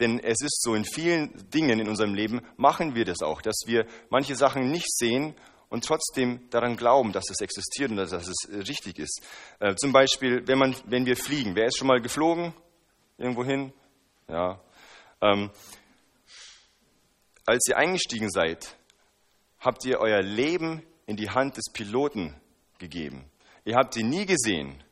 Denn 0.00 0.18
es 0.18 0.40
ist 0.40 0.62
so, 0.62 0.74
in 0.74 0.86
vielen 0.86 1.50
Dingen 1.50 1.78
in 1.78 1.90
unserem 1.90 2.14
Leben 2.14 2.40
machen 2.56 2.94
wir 2.94 3.04
das 3.04 3.20
auch, 3.20 3.42
dass 3.42 3.54
wir 3.66 3.86
manche 4.08 4.34
Sachen 4.34 4.70
nicht 4.70 4.90
sehen 4.96 5.34
und 5.68 5.84
trotzdem 5.84 6.48
daran 6.48 6.78
glauben, 6.78 7.12
dass 7.12 7.28
es 7.28 7.42
existiert 7.42 7.90
und 7.90 7.98
dass 7.98 8.12
es 8.12 8.48
richtig 8.50 8.98
ist. 8.98 9.20
Äh, 9.60 9.74
zum 9.74 9.92
Beispiel, 9.92 10.46
wenn, 10.46 10.58
man, 10.58 10.74
wenn 10.86 11.04
wir 11.04 11.18
fliegen. 11.18 11.54
Wer 11.54 11.66
ist 11.66 11.76
schon 11.76 11.88
mal 11.88 12.00
geflogen? 12.00 12.54
Irgendwo 13.18 13.44
hin? 13.44 13.74
Ja. 14.26 14.58
Ähm, 15.20 15.50
als 17.44 17.68
ihr 17.68 17.76
eingestiegen 17.76 18.30
seid, 18.30 18.74
habt 19.60 19.84
ihr 19.84 20.00
euer 20.00 20.22
Leben 20.22 20.82
in 21.04 21.16
die 21.18 21.28
Hand 21.28 21.58
des 21.58 21.70
Piloten 21.70 22.34
gegeben. 22.78 23.24
Ihr 23.64 23.76
habt 23.76 23.96
ihn 23.96 24.08
nie 24.08 24.26
gesehen. 24.26 24.82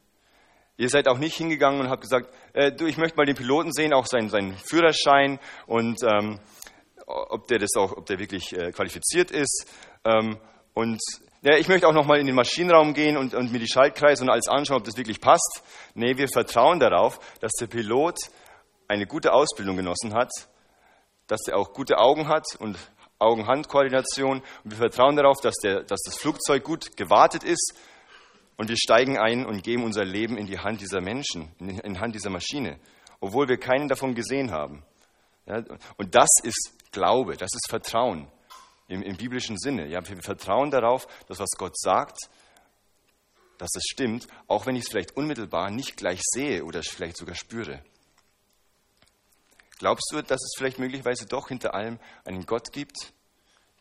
Ihr 0.77 0.88
seid 0.88 1.07
auch 1.07 1.18
nicht 1.18 1.37
hingegangen 1.37 1.81
und 1.81 1.90
habt 1.90 2.03
gesagt, 2.03 2.35
äh, 2.55 2.73
du, 2.73 2.87
ich 2.87 2.97
möchte 2.97 3.16
mal 3.16 3.27
den 3.27 3.37
Piloten 3.37 3.73
sehen, 3.73 3.92
auch 3.92 4.07
seinen, 4.07 4.31
seinen 4.31 4.57
Führerschein 4.57 5.38
und 5.66 6.03
ähm, 6.03 6.38
ob 7.07 7.47
der 7.49 7.59
das 7.59 7.77
auch, 7.77 7.92
ob 7.97 8.07
der 8.07 8.18
wirklich 8.18 8.53
äh, 8.57 8.73
qualifiziert 8.73 9.31
ist. 9.31 9.66
Ähm, 10.05 10.38
und 10.75 11.01
ja, 11.42 11.57
ich 11.57 11.68
möchte 11.68 11.87
auch 11.87 11.92
noch 11.92 12.07
mal 12.07 12.18
in 12.18 12.27
den 12.27 12.35
Maschinenraum 12.35 12.95
gehen 12.95 13.16
und, 13.16 13.35
und 13.35 13.53
mir 13.53 13.59
die 13.59 13.68
Schaltkreise 13.68 14.23
und 14.23 14.31
alles 14.31 14.49
anschauen, 14.49 14.79
ob 14.79 14.85
das 14.85 14.97
wirklich 14.97 15.21
passt. 15.21 15.62
Nee, 15.95 16.16
wir 16.16 16.29
vertrauen 16.29 16.81
darauf, 16.81 17.18
dass 17.40 17.53
der 17.53 17.66
Pilot 17.66 18.16
eine 18.88 19.07
gute 19.07 19.33
Ausbildung 19.33 19.77
genossen 19.77 20.14
hat, 20.14 20.31
dass 21.27 21.40
er 21.49 21.59
auch 21.59 21.73
gute 21.73 21.99
Augen 21.99 22.29
hat 22.29 22.45
und 22.59 22.79
Augen-Hand-Koordination. 23.23 24.43
Und 24.65 24.71
wir 24.71 24.77
vertrauen 24.77 25.17
darauf, 25.17 25.41
dass, 25.41 25.55
der, 25.63 25.83
dass 25.83 26.01
das 26.05 26.17
Flugzeug 26.17 26.65
gut 26.65 26.97
gewartet 26.97 27.45
ist. 27.45 27.75
Und 28.57 28.69
wir 28.69 28.77
steigen 28.77 29.19
ein 29.19 29.47
und 29.47 29.63
geben 29.63 29.85
unser 29.85 30.05
Leben 30.05 30.37
in 30.37 30.47
die 30.47 30.59
Hand 30.59 30.81
dieser 30.81 31.01
Menschen, 31.01 31.51
in 31.59 31.95
die 31.95 31.99
Hand 31.99 32.15
dieser 32.15 32.31
Maschine, 32.31 32.79
obwohl 33.21 33.49
wir 33.49 33.57
keinen 33.57 33.89
davon 33.89 34.15
gesehen 34.15 34.51
haben. 34.51 34.85
Ja, 35.47 35.65
und 35.97 36.15
das 36.15 36.29
ist 36.43 36.73
Glaube, 36.93 37.37
das 37.37 37.51
ist 37.55 37.69
Vertrauen 37.71 38.29
im, 38.89 39.03
im 39.03 39.17
biblischen 39.17 39.59
Sinne. 39.59 39.89
Ja, 39.89 40.07
wir 40.07 40.23
vertrauen 40.23 40.71
darauf, 40.71 41.07
dass 41.27 41.39
was 41.39 41.51
Gott 41.57 41.77
sagt, 41.79 42.19
dass 43.57 43.71
das 43.73 43.83
stimmt, 43.91 44.27
auch 44.47 44.67
wenn 44.67 44.77
ich 44.77 44.83
es 44.83 44.91
vielleicht 44.91 45.17
unmittelbar 45.17 45.71
nicht 45.71 45.97
gleich 45.97 46.21
sehe 46.23 46.65
oder 46.65 46.83
vielleicht 46.83 47.17
sogar 47.17 47.35
spüre. 47.35 47.83
Glaubst 49.83 50.12
du, 50.12 50.23
dass 50.23 50.40
es 50.40 50.53
vielleicht 50.57 50.79
möglicherweise 50.79 51.27
doch 51.27 51.49
hinter 51.49 51.75
allem 51.75 51.99
einen 52.25 52.47
Gott 52.47 52.71
gibt, 52.71 53.12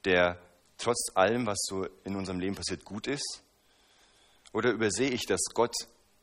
der 0.03 0.41
trotz 0.79 1.11
allem, 1.13 1.45
was 1.45 1.59
so 1.61 1.85
in 2.03 2.15
unserem 2.15 2.39
Leben 2.39 2.55
passiert, 2.55 2.83
gut 2.83 3.05
ist? 3.05 3.43
Oder 4.51 4.71
übersehe 4.71 5.11
ich, 5.11 5.27
dass 5.27 5.41
Gott 5.53 5.75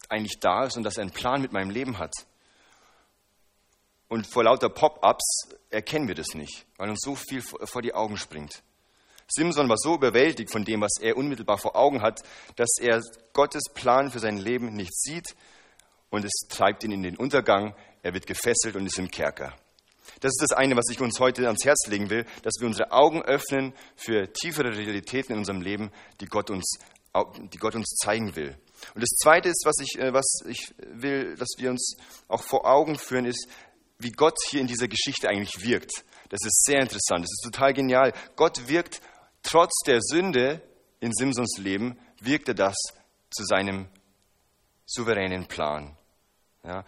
eigentlich 0.09 0.41
da 0.41 0.65
ist 0.65 0.77
und 0.77 0.83
dass 0.83 0.97
er 0.97 1.03
einen 1.03 1.13
Plan 1.13 1.41
mit 1.41 1.53
meinem 1.53 1.71
Leben 1.71 1.99
hat? 1.99 2.13
Und 4.09 4.27
vor 4.27 4.43
lauter 4.43 4.69
Pop-ups 4.69 5.47
erkennen 5.71 6.09
wir 6.09 6.17
das 6.17 6.35
nicht, 6.35 6.67
weil 6.77 6.91
uns 6.91 6.99
so 7.01 7.15
viel 7.15 7.41
vor 7.41 7.81
die 7.81 7.95
Augen 7.95 8.17
springt. 8.17 8.65
Simson 9.29 9.69
war 9.69 9.79
so 9.79 9.95
überwältigt 9.95 10.51
von 10.51 10.65
dem, 10.65 10.81
was 10.81 10.99
er 11.01 11.17
unmittelbar 11.17 11.59
vor 11.59 11.77
Augen 11.77 12.03
hat, 12.03 12.21
dass 12.57 12.81
er 12.81 13.01
Gottes 13.33 13.63
Plan 13.75 14.11
für 14.11 14.19
sein 14.19 14.39
Leben 14.39 14.73
nicht 14.73 15.01
sieht 15.01 15.37
und 16.11 16.25
es 16.25 16.33
treibt 16.49 16.83
ihn 16.83 16.91
in 16.91 17.05
den 17.05 17.17
Untergang. 17.17 17.77
Er 18.03 18.13
wird 18.13 18.27
gefesselt 18.27 18.75
und 18.75 18.85
ist 18.85 18.99
im 18.99 19.09
Kerker. 19.09 19.55
Das 20.21 20.31
ist 20.31 20.43
das 20.43 20.57
eine, 20.57 20.77
was 20.77 20.89
ich 20.91 21.01
uns 21.01 21.21
heute 21.21 21.47
ans 21.47 21.65
Herz 21.65 21.87
legen 21.87 22.11
will, 22.11 22.25
dass 22.43 22.55
wir 22.61 22.67
unsere 22.67 22.93
Augen 22.93 23.23
öffnen 23.23 23.73
für 23.97 24.33
tiefere 24.33 24.77
Realitäten 24.77 25.33
in 25.33 25.39
unserem 25.39 25.61
Leben, 25.61 25.91
die 26.21 26.27
Gott 26.27 26.51
uns, 26.51 26.79
die 27.53 27.59
Gott 27.59 27.75
uns 27.75 27.97
zeigen 28.03 28.35
will. 28.37 28.57
Und 28.95 29.03
das 29.03 29.11
zweite 29.23 29.49
ist, 29.49 29.63
was 29.65 29.77
ich, 29.81 29.99
äh, 29.99 30.13
was 30.13 30.27
ich 30.47 30.75
will, 30.79 31.35
dass 31.37 31.49
wir 31.59 31.71
uns 31.71 31.97
auch 32.29 32.43
vor 32.43 32.67
Augen 32.67 32.97
führen, 32.97 33.25
ist, 33.25 33.49
wie 33.99 34.11
Gott 34.11 34.37
hier 34.49 34.61
in 34.61 34.67
dieser 34.67 34.89
Geschichte 34.89 35.29
eigentlich 35.29 35.63
wirkt. 35.63 36.05
Das 36.29 36.41
ist 36.45 36.65
sehr 36.65 36.81
interessant, 36.81 37.25
das 37.25 37.33
ist 37.33 37.45
total 37.45 37.73
genial. 37.73 38.13
Gott 38.37 38.69
wirkt 38.69 39.01
trotz 39.43 39.73
der 39.87 40.01
Sünde 40.01 40.63
in 41.01 41.13
Simsons 41.13 41.59
Leben, 41.59 41.99
wirkt 42.21 42.49
er 42.49 42.55
das 42.55 42.77
zu 43.31 43.45
seinem 43.45 43.89
souveränen 44.87 45.47
Plan. 45.47 45.97
Ja, 46.65 46.85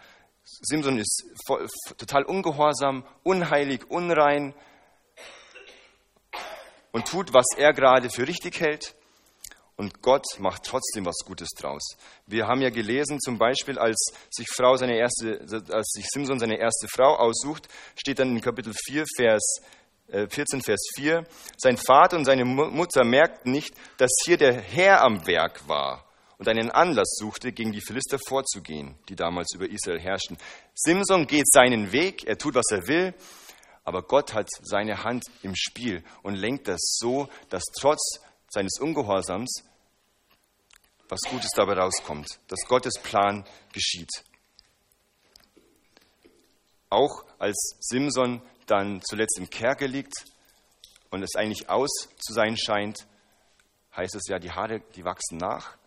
Simson 0.61 0.97
ist 0.97 1.23
voll, 1.45 1.67
total 1.97 2.23
ungehorsam, 2.23 3.05
unheilig, 3.23 3.89
unrein 3.89 4.53
und 6.91 7.07
tut, 7.07 7.33
was 7.33 7.45
er 7.57 7.73
gerade 7.73 8.09
für 8.09 8.27
richtig 8.27 8.59
hält. 8.59 8.95
Und 9.77 10.01
Gott 10.03 10.25
macht 10.37 10.63
trotzdem 10.63 11.05
was 11.05 11.17
Gutes 11.25 11.49
draus. 11.57 11.81
Wir 12.27 12.45
haben 12.47 12.61
ja 12.61 12.69
gelesen, 12.69 13.19
zum 13.19 13.39
Beispiel, 13.39 13.79
als 13.79 13.97
sich, 14.29 14.47
Frau 14.47 14.75
seine 14.75 14.95
erste, 14.95 15.39
als 15.69 15.91
sich 15.93 16.05
Simson 16.07 16.37
seine 16.37 16.59
erste 16.59 16.87
Frau 16.87 17.15
aussucht, 17.15 17.67
steht 17.95 18.19
dann 18.19 18.29
in 18.29 18.41
Kapitel 18.41 18.73
4, 18.85 19.05
Vers 19.15 19.61
14, 20.07 20.59
äh, 20.59 20.63
Vers 20.63 20.81
4, 20.95 21.25
sein 21.57 21.77
Vater 21.77 22.17
und 22.17 22.25
seine 22.25 22.45
Mutter 22.45 23.03
merkten 23.03 23.51
nicht, 23.51 23.73
dass 23.97 24.11
hier 24.25 24.37
der 24.37 24.53
Herr 24.53 25.01
am 25.03 25.25
Werk 25.25 25.67
war 25.67 26.10
und 26.41 26.49
einen 26.49 26.71
Anlass 26.71 27.17
suchte, 27.19 27.51
gegen 27.51 27.71
die 27.71 27.81
Philister 27.81 28.17
vorzugehen, 28.17 28.97
die 29.09 29.15
damals 29.15 29.53
über 29.53 29.69
Israel 29.69 29.99
herrschten. 29.99 30.39
Simson 30.73 31.27
geht 31.27 31.45
seinen 31.47 31.91
Weg, 31.91 32.23
er 32.23 32.35
tut, 32.35 32.55
was 32.55 32.65
er 32.71 32.87
will, 32.87 33.13
aber 33.83 34.01
Gott 34.01 34.33
hat 34.33 34.49
seine 34.63 35.03
Hand 35.03 35.23
im 35.43 35.53
Spiel 35.55 36.03
und 36.23 36.33
lenkt 36.33 36.67
das 36.67 36.79
so, 36.97 37.29
dass 37.51 37.61
trotz 37.79 38.19
seines 38.49 38.79
Ungehorsams 38.79 39.63
was 41.09 41.19
Gutes 41.29 41.51
dabei 41.55 41.73
rauskommt, 41.73 42.39
dass 42.47 42.61
Gottes 42.67 42.95
Plan 43.03 43.45
geschieht. 43.71 44.09
Auch 46.89 47.23
als 47.37 47.75
Simson 47.81 48.41
dann 48.65 48.99
zuletzt 49.03 49.37
im 49.37 49.47
Kerker 49.47 49.87
liegt 49.87 50.25
und 51.11 51.21
es 51.21 51.35
eigentlich 51.35 51.69
aus 51.69 51.91
zu 52.17 52.33
sein 52.33 52.57
scheint, 52.57 53.05
heißt 53.95 54.15
es 54.15 54.23
ja, 54.27 54.39
die 54.39 54.49
Haare, 54.49 54.79
die 54.95 55.05
wachsen 55.05 55.37
nach. 55.37 55.77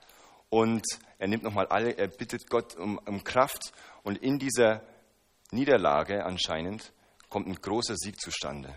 Und 0.54 0.84
er 1.18 1.26
nimmt 1.26 1.42
nochmal 1.42 1.66
alle, 1.66 1.98
er 1.98 2.06
bittet 2.06 2.48
Gott 2.48 2.76
um, 2.76 2.96
um 2.98 3.24
Kraft. 3.24 3.72
Und 4.04 4.18
in 4.18 4.38
dieser 4.38 4.84
Niederlage 5.50 6.24
anscheinend 6.24 6.92
kommt 7.28 7.48
ein 7.48 7.56
großer 7.56 7.96
Sieg 7.96 8.20
zustande. 8.20 8.72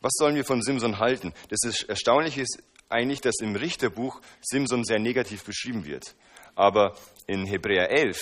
Was 0.00 0.12
sollen 0.16 0.36
wir 0.36 0.44
von 0.44 0.62
Simson 0.62 1.00
halten? 1.00 1.34
Das 1.48 1.82
Erstaunliche 1.82 2.42
ist 2.42 2.62
eigentlich, 2.88 3.22
dass 3.22 3.40
im 3.40 3.56
Richterbuch 3.56 4.20
Simson 4.40 4.84
sehr 4.84 5.00
negativ 5.00 5.42
beschrieben 5.42 5.84
wird. 5.84 6.14
Aber 6.54 6.94
in 7.26 7.46
Hebräer 7.46 7.90
11, 7.90 8.18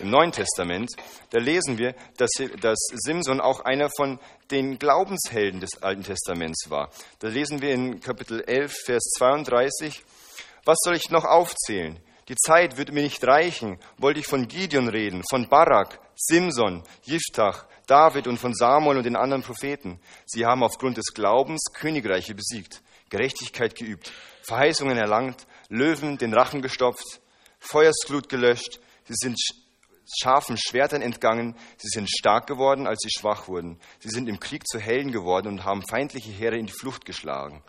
im 0.00 0.10
Neuen 0.10 0.32
Testament, 0.32 0.90
da 1.30 1.38
lesen 1.38 1.78
wir, 1.78 1.94
dass, 2.18 2.30
dass 2.60 2.78
Simson 2.92 3.40
auch 3.40 3.60
einer 3.60 3.88
von 3.96 4.18
den 4.50 4.78
Glaubenshelden 4.78 5.60
des 5.60 5.82
Alten 5.82 6.02
Testaments 6.02 6.68
war. 6.68 6.90
Da 7.20 7.28
lesen 7.28 7.62
wir 7.62 7.72
in 7.72 8.00
Kapitel 8.00 8.42
11, 8.42 8.74
Vers 8.84 9.02
32, 9.18 10.02
was 10.64 10.76
soll 10.84 10.96
ich 10.96 11.10
noch 11.10 11.24
aufzählen? 11.24 11.98
Die 12.28 12.36
Zeit 12.36 12.76
würde 12.76 12.92
mir 12.92 13.02
nicht 13.02 13.26
reichen, 13.26 13.78
wollte 13.98 14.20
ich 14.20 14.26
von 14.26 14.46
Gideon 14.46 14.88
reden, 14.88 15.22
von 15.28 15.48
Barak, 15.48 15.98
Simson, 16.14 16.84
Jiftach, 17.02 17.66
David 17.86 18.26
und 18.26 18.38
von 18.38 18.54
Samuel 18.54 18.98
und 18.98 19.04
den 19.04 19.16
anderen 19.16 19.42
Propheten. 19.42 19.98
Sie 20.26 20.46
haben 20.46 20.62
aufgrund 20.62 20.98
des 20.98 21.14
Glaubens 21.14 21.60
Königreiche 21.74 22.34
besiegt, 22.34 22.82
Gerechtigkeit 23.10 23.74
geübt, 23.74 24.12
Verheißungen 24.42 24.98
erlangt, 24.98 25.46
Löwen 25.68 26.16
den 26.18 26.32
Rachen 26.32 26.62
gestopft, 26.62 27.21
Feuersglut 27.62 28.28
gelöscht, 28.28 28.80
sie 29.04 29.14
sind 29.14 29.38
scharfen 30.20 30.56
Schwertern 30.58 31.00
entgangen, 31.00 31.56
sie 31.78 31.88
sind 31.88 32.10
stark 32.10 32.46
geworden, 32.46 32.86
als 32.86 33.00
sie 33.02 33.10
schwach 33.10 33.48
wurden. 33.48 33.78
Sie 34.00 34.10
sind 34.10 34.28
im 34.28 34.40
Krieg 34.40 34.66
zu 34.66 34.78
Helden 34.78 35.12
geworden 35.12 35.48
und 35.48 35.64
haben 35.64 35.82
feindliche 35.88 36.30
Heere 36.30 36.58
in 36.58 36.66
die 36.66 36.72
Flucht 36.72 37.04
geschlagen. 37.04 37.62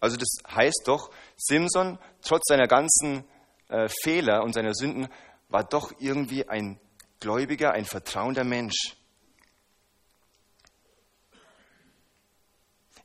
Also 0.00 0.16
das 0.16 0.28
heißt 0.48 0.82
doch, 0.86 1.10
Simson, 1.36 1.98
trotz 2.22 2.42
seiner 2.46 2.68
ganzen 2.68 3.24
äh, 3.68 3.88
Fehler 4.02 4.42
und 4.44 4.52
seiner 4.52 4.74
Sünden, 4.74 5.08
war 5.48 5.64
doch 5.64 5.92
irgendwie 5.98 6.48
ein 6.48 6.78
gläubiger, 7.20 7.72
ein 7.72 7.84
vertrauender 7.84 8.44
Mensch. 8.44 8.96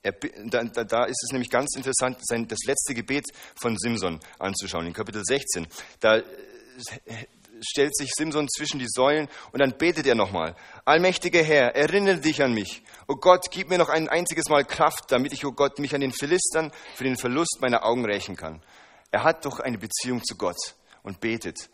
Er, 0.02 0.14
da, 0.46 0.64
da, 0.64 1.04
ist 1.06 1.22
es 1.24 1.32
nämlich 1.32 1.50
ganz 1.50 1.76
interessant, 1.76 2.18
sein, 2.22 2.48
das 2.48 2.60
letzte 2.66 2.94
Gebet 2.94 3.26
von 3.60 3.78
Simson 3.78 4.20
anzuschauen, 4.40 4.86
in 4.86 4.94
Kapitel 4.94 5.24
16. 5.26 5.68
Da 6.00 6.18
äh, 6.18 6.24
stellt 7.62 7.96
sich 7.96 8.12
Simson 8.16 8.48
zwischen 8.48 8.80
die 8.80 8.88
Säulen 8.88 9.28
und 9.52 9.60
dann 9.60 9.78
betet 9.78 10.08
er 10.08 10.16
nochmal. 10.16 10.56
Allmächtiger 10.86 11.44
Herr, 11.44 11.76
erinnere 11.76 12.20
dich 12.20 12.42
an 12.42 12.54
mich. 12.54 12.84
O 13.08 13.16
Gott, 13.16 13.52
gib 13.52 13.70
mir 13.70 13.78
noch 13.78 13.90
ein 13.90 14.08
einziges 14.08 14.50
Mal 14.50 14.64
Kraft, 14.64 15.12
damit 15.12 15.34
ich, 15.34 15.46
o 15.46 15.52
Gott, 15.52 15.80
mich 15.80 15.94
an 15.94 16.02
den 16.02 16.14
Philistern 16.14 16.72
für 16.96 17.04
den 17.04 17.18
Verlust 17.18 17.58
meiner 17.60 17.84
Augen 17.84 18.06
rächen 18.06 18.36
kann. 18.36 18.62
Er 19.12 19.24
hat 19.24 19.46
doch 19.46 19.60
eine 19.60 19.78
Beziehung 19.78 20.24
zu 20.24 20.36
Gott 20.36 20.76
und 21.04 21.20
betet. 21.20 21.70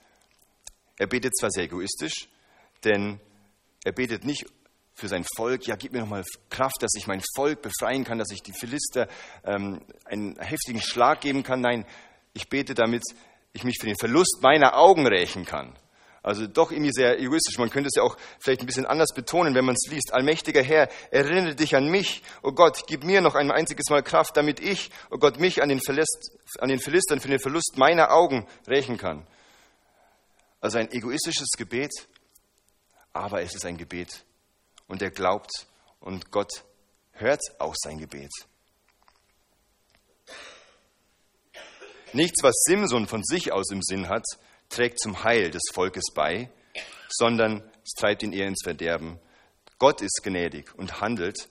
Er 0.97 1.07
betet 1.07 1.37
zwar 1.37 1.51
sehr 1.51 1.65
egoistisch, 1.65 2.29
denn 2.83 3.19
er 3.83 3.91
betet 3.91 4.23
nicht 4.23 4.45
für 4.95 5.09
sein 5.09 5.25
Volk, 5.35 5.67
ja, 5.67 5.75
gib 5.75 5.91
mir 5.91 5.99
nochmal 5.99 6.23
Kraft, 6.49 6.77
dass 6.81 6.91
ich 6.95 7.05
mein 7.05 7.21
Volk 7.35 7.61
befreien 7.61 8.05
kann, 8.05 8.17
dass 8.17 8.31
ich 8.31 8.41
die 8.41 8.53
Philister 8.53 9.07
ähm, 9.43 9.81
einen 10.05 10.39
heftigen 10.39 10.81
Schlag 10.81 11.19
geben 11.21 11.43
kann. 11.43 11.59
Nein, 11.59 11.85
ich 12.33 12.47
bete, 12.47 12.73
damit 12.73 13.03
ich 13.51 13.65
mich 13.65 13.75
für 13.79 13.87
den 13.87 13.97
Verlust 13.97 14.39
meiner 14.41 14.77
Augen 14.77 15.05
rächen 15.05 15.45
kann. 15.45 15.77
Also 16.23 16.47
doch 16.47 16.71
irgendwie 16.71 16.93
sehr 16.93 17.19
egoistisch. 17.19 17.57
Man 17.59 17.69
könnte 17.69 17.89
es 17.89 17.95
ja 17.95 18.03
auch 18.03 18.17
vielleicht 18.39 18.61
ein 18.61 18.65
bisschen 18.65 18.85
anders 18.85 19.13
betonen, 19.13 19.53
wenn 19.53 19.65
man 19.65 19.75
es 19.75 19.91
liest. 19.91 20.11
Allmächtiger 20.13 20.63
Herr, 20.63 20.89
erinnere 21.11 21.55
dich 21.55 21.75
an 21.75 21.87
mich. 21.87 22.23
Oh 22.41 22.53
Gott, 22.53 22.87
gib 22.87 23.03
mir 23.03 23.21
noch 23.21 23.35
ein 23.35 23.51
einziges 23.51 23.89
Mal 23.89 24.01
Kraft, 24.01 24.35
damit 24.35 24.59
ich, 24.59 24.89
oh 25.11 25.17
Gott, 25.17 25.39
mich 25.39 25.61
an 25.61 25.69
den, 25.69 25.81
Verlust, 25.81 26.31
an 26.59 26.69
den 26.69 26.79
Philistern 26.79 27.19
für 27.19 27.27
den 27.27 27.39
Verlust 27.39 27.73
meiner 27.77 28.11
Augen 28.11 28.47
rächen 28.67 28.97
kann. 28.97 29.27
Also 30.61 30.79
ein 30.79 30.91
egoistisches 30.91 31.49
Gebet, 31.57 31.91
aber 33.13 33.43
es 33.43 33.53
ist 33.53 33.65
ein 33.65 33.77
Gebet 33.77 34.25
und 34.87 35.01
er 35.01 35.11
glaubt 35.11 35.67
und 35.99 36.31
Gott 36.31 36.63
hört 37.13 37.41
auch 37.59 37.75
sein 37.77 37.97
Gebet. 37.97 38.31
Nichts, 42.13 42.43
was 42.43 42.55
Simson 42.65 43.07
von 43.07 43.23
sich 43.23 43.51
aus 43.51 43.71
im 43.71 43.81
Sinn 43.81 44.07
hat, 44.07 44.25
trägt 44.69 44.99
zum 44.99 45.23
Heil 45.23 45.51
des 45.51 45.63
Volkes 45.73 46.05
bei, 46.13 46.49
sondern 47.09 47.61
es 47.83 47.91
treibt 47.91 48.23
ihn 48.23 48.31
eher 48.31 48.47
ins 48.47 48.63
Verderben. 48.63 49.19
Gott 49.77 50.01
ist 50.01 50.21
gnädig 50.23 50.73
und 50.75 51.01
handelt 51.01 51.49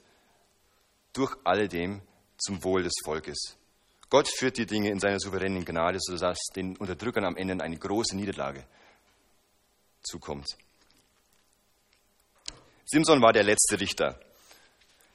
durch 1.13 1.37
alledem 1.45 2.01
zum 2.39 2.65
Wohl 2.65 2.83
des 2.83 2.95
Volkes. 3.05 3.57
Gott 4.11 4.29
führt 4.29 4.57
die 4.57 4.67
Dinge 4.67 4.91
in 4.91 5.01
seiner 5.01 5.21
souveränen 5.21 5.65
Gnade, 5.65 5.99
sodass 6.01 6.39
den 6.55 6.77
Unterdrückern 6.77 7.25
am 7.25 7.37
Ende 7.37 7.63
eine 7.63 7.77
große 7.77 8.17
Niederlage 8.17 8.65
zukommt. 10.03 10.47
Simson 12.87 13.23
war 13.23 13.33
der 13.33 13.45
letzte 13.45 13.81
Richter. 13.81 14.19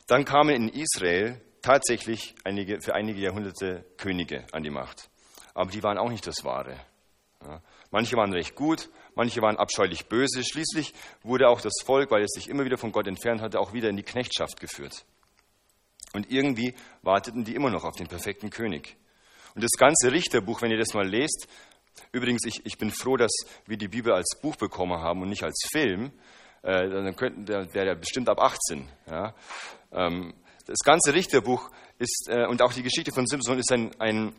Dann 0.08 0.26
kamen 0.26 0.56
in 0.56 0.70
Israel 0.70 1.40
tatsächlich 1.62 2.36
einige, 2.44 2.82
für 2.82 2.96
einige 2.96 3.20
Jahrhunderte 3.20 3.86
Könige 3.98 4.46
an 4.52 4.64
die 4.64 4.70
Macht. 4.70 5.10
Aber 5.54 5.70
die 5.70 5.84
waren 5.84 5.98
auch 5.98 6.10
nicht 6.10 6.26
das 6.26 6.44
Wahre. 6.44 6.80
Ja. 7.46 7.62
Manche 7.92 8.16
waren 8.18 8.34
recht 8.34 8.56
gut, 8.56 8.90
manche 9.16 9.42
waren 9.42 9.58
abscheulich 9.58 10.08
böse. 10.08 10.44
Schließlich 10.44 10.94
wurde 11.24 11.50
auch 11.50 11.62
das 11.62 11.74
Volk, 11.86 12.12
weil 12.12 12.24
es 12.24 12.32
sich 12.32 12.50
immer 12.50 12.66
wieder 12.66 12.78
von 12.78 12.92
Gott 12.92 13.08
entfernt 13.08 13.42
hatte, 13.42 13.60
auch 13.60 13.74
wieder 13.74 13.90
in 13.90 13.98
die 13.98 14.04
Knechtschaft 14.04 14.60
geführt. 14.60 15.06
Und 16.14 16.32
irgendwie 16.32 16.74
warteten 17.02 17.44
die 17.44 17.56
immer 17.56 17.70
noch 17.70 17.84
auf 17.84 17.96
den 17.96 18.08
perfekten 18.08 18.50
König. 18.50 18.98
Und 19.56 19.64
das 19.64 19.72
ganze 19.78 20.12
Richterbuch, 20.12 20.62
wenn 20.62 20.72
ihr 20.72 20.78
das 20.78 20.94
mal 20.94 21.08
lest, 21.08 21.48
übrigens, 22.12 22.46
ich, 22.46 22.66
ich 22.66 22.78
bin 22.78 22.92
froh, 22.92 23.18
dass 23.18 23.32
wir 23.66 23.78
die 23.78 23.88
Bibel 23.88 24.14
als 24.14 24.40
Buch 24.42 24.56
bekommen 24.56 25.00
haben 25.00 25.22
und 25.22 25.30
nicht 25.30 25.44
als 25.44 25.60
Film, 25.72 26.12
äh, 26.64 26.90
dann 26.90 27.16
könnten, 27.16 27.46
der 27.46 27.74
wäre 27.74 27.88
ja 27.88 27.94
bestimmt 27.96 28.30
ab 28.30 28.40
18. 28.40 28.88
Ja. 29.10 29.34
Ähm, 29.92 30.34
das 30.66 30.80
ganze 30.84 31.14
Richterbuch 31.14 31.72
ist, 31.98 32.28
äh, 32.30 32.46
und 32.46 32.62
auch 32.62 32.74
die 32.74 32.84
Geschichte 32.84 33.12
von 33.12 33.26
Simson 33.28 33.60
ist 33.60 33.72
ein, 33.72 33.92
ein, 34.00 34.34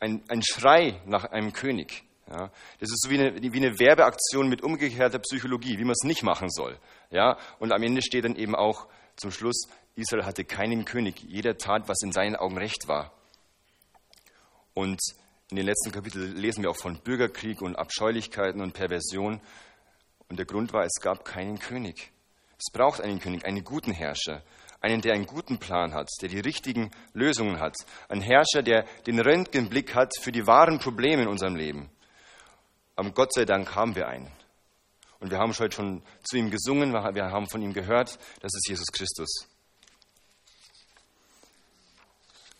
ein, 0.00 0.22
ein 0.28 0.42
Schrei 0.42 1.00
nach 1.06 1.24
einem 1.24 1.52
König. 1.52 2.04
Ja. 2.28 2.50
Das 2.80 2.90
ist 2.90 3.02
so 3.02 3.10
wie 3.10 3.20
eine, 3.20 3.40
wie 3.40 3.56
eine 3.56 3.78
Werbeaktion 3.78 4.48
mit 4.48 4.62
umgekehrter 4.62 5.18
Psychologie, 5.20 5.78
wie 5.78 5.84
man 5.84 5.92
es 5.92 6.04
nicht 6.04 6.22
machen 6.22 6.50
soll. 6.50 6.78
Ja. 7.10 7.38
Und 7.58 7.72
am 7.72 7.82
Ende 7.82 8.02
steht 8.02 8.24
dann 8.24 8.36
eben 8.36 8.54
auch 8.54 8.88
zum 9.16 9.30
Schluss, 9.30 9.68
Israel 9.94 10.24
hatte 10.24 10.44
keinen 10.44 10.84
König. 10.84 11.22
Jeder 11.22 11.56
tat, 11.56 11.88
was 11.88 12.02
in 12.02 12.12
seinen 12.12 12.36
Augen 12.36 12.58
recht 12.58 12.86
war. 12.86 13.12
Und 14.74 15.00
in 15.50 15.56
den 15.56 15.66
letzten 15.66 15.92
Kapiteln 15.92 16.36
lesen 16.36 16.62
wir 16.62 16.70
auch 16.70 16.76
von 16.76 16.98
Bürgerkrieg 16.98 17.62
und 17.62 17.76
Abscheulichkeiten 17.76 18.60
und 18.60 18.72
Perversion. 18.72 19.40
Und 20.28 20.38
der 20.38 20.46
Grund 20.46 20.72
war, 20.72 20.84
es 20.84 21.00
gab 21.00 21.24
keinen 21.24 21.58
König. 21.58 22.12
Es 22.58 22.72
braucht 22.72 23.00
einen 23.00 23.20
König, 23.20 23.44
einen 23.44 23.64
guten 23.64 23.92
Herrscher, 23.92 24.42
einen, 24.80 25.02
der 25.02 25.14
einen 25.14 25.26
guten 25.26 25.58
Plan 25.58 25.94
hat, 25.94 26.08
der 26.22 26.28
die 26.28 26.40
richtigen 26.40 26.90
Lösungen 27.12 27.60
hat, 27.60 27.76
ein 28.08 28.20
Herrscher, 28.20 28.62
der 28.62 28.84
den 29.06 29.20
Röntgenblick 29.20 29.94
hat 29.94 30.12
für 30.20 30.32
die 30.32 30.46
wahren 30.46 30.78
Probleme 30.78 31.22
in 31.22 31.28
unserem 31.28 31.56
Leben. 31.56 31.90
Aber 32.94 33.10
Gott 33.10 33.34
sei 33.34 33.44
Dank 33.44 33.74
haben 33.74 33.94
wir 33.94 34.08
einen. 34.08 34.30
Und 35.20 35.30
wir 35.30 35.38
haben 35.38 35.52
heute 35.58 35.74
schon 35.74 36.02
zu 36.24 36.36
ihm 36.36 36.50
gesungen, 36.50 36.92
wir 36.92 37.30
haben 37.30 37.48
von 37.48 37.62
ihm 37.62 37.72
gehört, 37.72 38.18
das 38.40 38.54
ist 38.54 38.68
Jesus 38.68 38.86
Christus. 38.92 39.48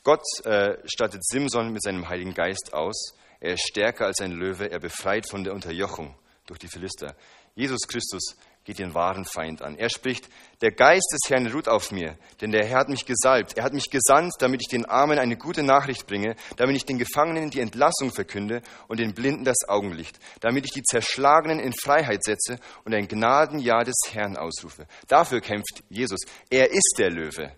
Gott 0.05 0.23
äh, 0.45 0.79
stattet 0.87 1.27
Simson 1.27 1.73
mit 1.73 1.83
seinem 1.83 2.09
Heiligen 2.09 2.33
Geist 2.33 2.73
aus. 2.73 3.15
Er 3.41 3.55
ist 3.55 3.67
stärker 3.67 4.07
als 4.07 4.21
ein 4.21 4.33
Löwe, 4.33 4.71
er 4.71 4.79
befreit 4.79 5.29
von 5.29 5.43
der 5.43 5.53
Unterjochung 5.53 6.15
durch 6.47 6.61
die 6.61 6.69
Philister. 6.69 7.17
Jesus 7.57 7.89
Christus 7.89 8.37
geht 8.65 8.79
den 8.81 8.95
wahren 8.95 9.25
Feind 9.25 9.63
an. 9.63 9.79
Er 9.79 9.89
spricht, 9.89 10.29
der 10.61 10.73
Geist 10.73 11.09
des 11.11 11.31
Herrn 11.31 11.47
ruht 11.47 11.69
auf 11.69 11.91
mir, 11.91 12.19
denn 12.43 12.51
der 12.51 12.67
Herr 12.67 12.81
hat 12.81 12.91
mich 12.91 13.07
gesalbt. 13.07 13.57
Er 13.57 13.65
hat 13.65 13.73
mich 13.73 13.89
gesandt, 13.91 14.35
damit 14.41 14.61
ich 14.61 14.69
den 14.69 14.85
Armen 14.85 15.19
eine 15.19 15.39
gute 15.39 15.63
Nachricht 15.63 16.07
bringe, 16.07 16.37
damit 16.57 16.77
ich 16.77 16.85
den 16.85 16.99
Gefangenen 16.99 17.49
die 17.49 17.61
Entlassung 17.61 18.13
verkünde 18.13 18.61
und 18.89 19.01
den 19.01 19.15
Blinden 19.15 19.45
das 19.45 19.69
Augenlicht, 19.69 20.19
damit 20.41 20.67
ich 20.67 20.73
die 20.73 20.83
Zerschlagenen 20.83 21.59
in 21.59 21.73
Freiheit 21.73 22.25
setze 22.25 22.59
und 22.85 22.93
ein 22.93 23.09
Gnadenjahr 23.09 23.85
des 23.85 23.97
Herrn 24.11 24.37
ausrufe. 24.37 24.87
Dafür 25.09 25.41
kämpft 25.41 25.83
Jesus. 25.89 26.21
Er 26.51 26.71
ist 26.71 26.97
der 26.99 27.11
Löwe. 27.11 27.53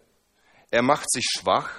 Er 0.70 0.82
macht 0.82 1.10
sich 1.10 1.24
schwach, 1.24 1.70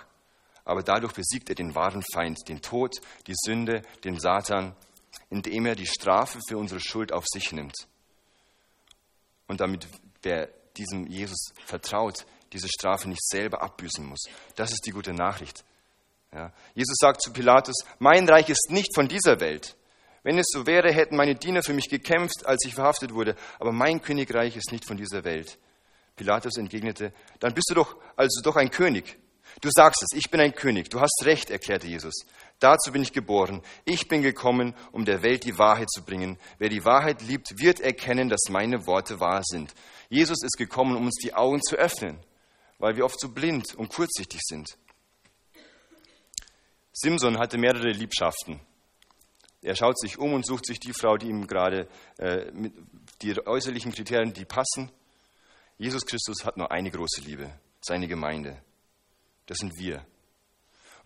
aber 0.66 0.84
dadurch 0.84 1.14
besiegt 1.14 1.48
er 1.48 1.56
den 1.56 1.74
wahren 1.74 2.04
Feind, 2.14 2.50
den 2.50 2.62
Tod, 2.62 2.96
die 3.28 3.36
Sünde, 3.36 3.84
den 4.04 4.20
Satan, 4.20 4.76
indem 5.30 5.68
er 5.68 5.76
die 5.76 5.88
Strafe 5.88 6.40
für 6.50 6.58
unsere 6.58 6.82
Schuld 6.82 7.14
auf 7.14 7.24
sich 7.26 7.54
nimmt 7.54 7.88
und 9.50 9.60
damit 9.60 9.86
wer 10.22 10.48
diesem 10.78 11.08
Jesus 11.08 11.52
vertraut, 11.66 12.26
diese 12.54 12.70
Strafe 12.70 13.10
nicht 13.10 13.24
selber 13.28 13.62
abbüßen 13.62 14.06
muss. 14.06 14.24
Das 14.56 14.72
ist 14.72 14.86
die 14.86 14.92
gute 14.92 15.14
Nachricht. 15.14 15.66
Ja. 16.32 16.54
Jesus 16.76 16.96
sagt 17.00 17.22
zu 17.22 17.34
Pilatus, 17.34 17.76
mein 17.98 18.30
Reich 18.30 18.50
ist 18.50 18.70
nicht 18.70 18.94
von 18.96 19.08
dieser 19.08 19.40
Welt. 19.42 19.76
Wenn 20.24 20.38
es 20.38 20.48
so 20.52 20.68
wäre, 20.68 20.94
hätten 20.94 21.16
meine 21.16 21.36
Diener 21.36 21.64
für 21.64 21.74
mich 21.74 21.90
gekämpft, 21.90 22.46
als 22.46 22.64
ich 22.66 22.76
verhaftet 22.76 23.14
wurde, 23.14 23.36
aber 23.60 23.72
mein 23.72 24.02
Königreich 24.02 24.56
ist 24.56 24.72
nicht 24.72 24.86
von 24.86 24.98
dieser 24.98 25.24
Welt. 25.24 25.58
Pilatus 26.16 26.58
entgegnete, 26.58 27.14
dann 27.40 27.54
bist 27.54 27.70
du 27.70 27.76
doch 27.76 27.96
also 28.16 28.42
doch 28.44 28.58
ein 28.58 28.70
König. 28.70 29.18
Du 29.62 29.70
sagst 29.72 30.04
es, 30.04 30.18
ich 30.18 30.30
bin 30.30 30.40
ein 30.40 30.54
König. 30.54 30.90
Du 30.90 31.00
hast 31.00 31.24
recht, 31.26 31.50
erklärte 31.50 31.88
Jesus. 31.88 32.14
Dazu 32.60 32.92
bin 32.92 33.02
ich 33.02 33.14
geboren. 33.14 33.62
Ich 33.86 34.10
bin 34.10 34.22
gekommen, 34.22 34.76
um 34.92 35.06
der 35.06 35.24
Welt 35.24 35.46
die 35.46 35.58
Wahrheit 35.58 35.90
zu 35.90 36.04
bringen. 36.04 36.38
Wer 36.58 36.70
die 36.70 36.84
Wahrheit 36.84 37.22
liebt, 37.22 37.58
wird 37.58 37.80
erkennen, 37.80 38.28
dass 38.28 38.50
meine 38.50 38.86
Worte 38.86 39.20
wahr 39.22 39.42
sind. 39.44 39.74
Jesus 40.10 40.44
ist 40.44 40.58
gekommen, 40.58 40.98
um 40.98 41.06
uns 41.06 41.16
die 41.24 41.34
Augen 41.34 41.62
zu 41.62 41.78
öffnen, 41.78 42.20
weil 42.78 42.98
wir 42.98 43.06
oft 43.06 43.20
so 43.20 43.30
blind 43.30 43.76
und 43.76 43.90
kurzsichtig 43.90 44.42
sind. 44.44 44.78
Simson 46.92 47.38
hatte 47.38 47.58
mehrere 47.58 47.92
Liebschaften. 47.92 48.60
Er 49.62 49.76
schaut 49.76 49.98
sich 49.98 50.18
um 50.18 50.34
und 50.34 50.46
sucht 50.46 50.66
sich 50.66 50.80
die 50.80 50.94
Frau, 50.94 51.18
die 51.18 51.28
ihm 51.28 51.48
gerade 51.48 51.88
äh, 52.18 52.52
mit 52.52 52.74
die 53.22 53.36
äußerlichen 53.46 53.94
Kriterien, 53.94 54.34
die 54.34 54.46
passen. 54.46 54.92
Jesus 55.78 56.06
Christus 56.06 56.44
hat 56.44 56.58
nur 56.58 56.72
eine 56.72 56.92
große 56.92 57.22
Liebe, 57.22 57.50
seine 57.82 58.08
Gemeinde. 58.08 58.62
Das 59.46 59.60
sind 59.60 59.78
wir. 59.78 60.06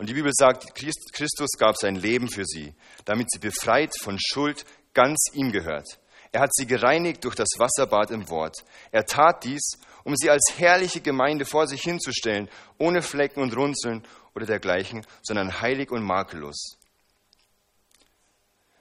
Und 0.04 0.10
die 0.10 0.16
Bibel 0.16 0.34
sagt, 0.34 0.76
Christus 0.76 1.52
gab 1.58 1.78
sein 1.78 1.96
Leben 1.96 2.30
für 2.30 2.44
sie, 2.44 2.76
damit 3.06 3.32
sie 3.32 3.40
befreit 3.40 3.94
von 4.02 4.18
Schuld 4.20 4.66
ganz 4.94 5.28
ihm 5.32 5.54
gehört. 5.54 5.98
Er 6.34 6.42
hat 6.42 6.54
sie 6.54 6.68
gereinigt 6.68 7.24
durch 7.24 7.36
das 7.36 7.48
Wasserbad 7.58 8.12
im 8.12 8.28
Wort. 8.28 8.66
Er 8.92 9.06
tat 9.06 9.46
dies, 9.46 9.62
um 10.04 10.14
sie 10.18 10.30
als 10.30 10.56
herrliche 10.58 11.00
Gemeinde 11.00 11.46
vor 11.46 11.68
sich 11.68 11.84
hinzustellen, 11.84 12.50
ohne 12.78 13.02
Flecken 13.02 13.42
und 13.42 13.56
Runzeln 13.56 14.06
oder 14.36 14.46
dergleichen, 14.46 15.06
sondern 15.22 15.62
heilig 15.62 15.90
und 15.90 16.04
makellos. 16.04 16.78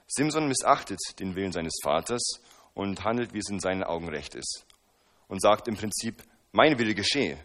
Simson 0.07 0.49
missachtet 0.49 0.99
den 1.21 1.37
Willen 1.37 1.53
seines 1.53 1.79
Vaters 1.81 2.41
und 2.73 3.05
handelt, 3.05 3.33
wie 3.33 3.39
es 3.39 3.49
in 3.49 3.61
seinen 3.61 3.85
Augen 3.85 4.09
recht 4.09 4.35
ist. 4.35 4.65
Und 5.29 5.41
sagt 5.41 5.69
im 5.69 5.77
Prinzip, 5.77 6.21
mein 6.51 6.77
Wille 6.77 6.93
geschehe. 6.93 7.37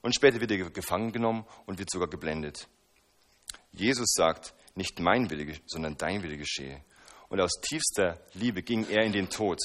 Und 0.00 0.14
später 0.14 0.40
wird 0.40 0.52
er 0.52 0.70
gefangen 0.70 1.12
genommen 1.12 1.44
und 1.66 1.78
wird 1.78 1.90
sogar 1.90 2.08
geblendet. 2.08 2.66
Jesus 3.74 4.12
sagt, 4.14 4.54
nicht 4.74 5.00
mein 5.00 5.30
Wille, 5.30 5.58
sondern 5.66 5.96
dein 5.96 6.22
Wille 6.22 6.36
geschehe. 6.36 6.82
Und 7.28 7.40
aus 7.40 7.52
tiefster 7.60 8.20
Liebe 8.34 8.62
ging 8.62 8.88
er 8.88 9.04
in 9.04 9.12
den 9.12 9.28
Tod, 9.28 9.58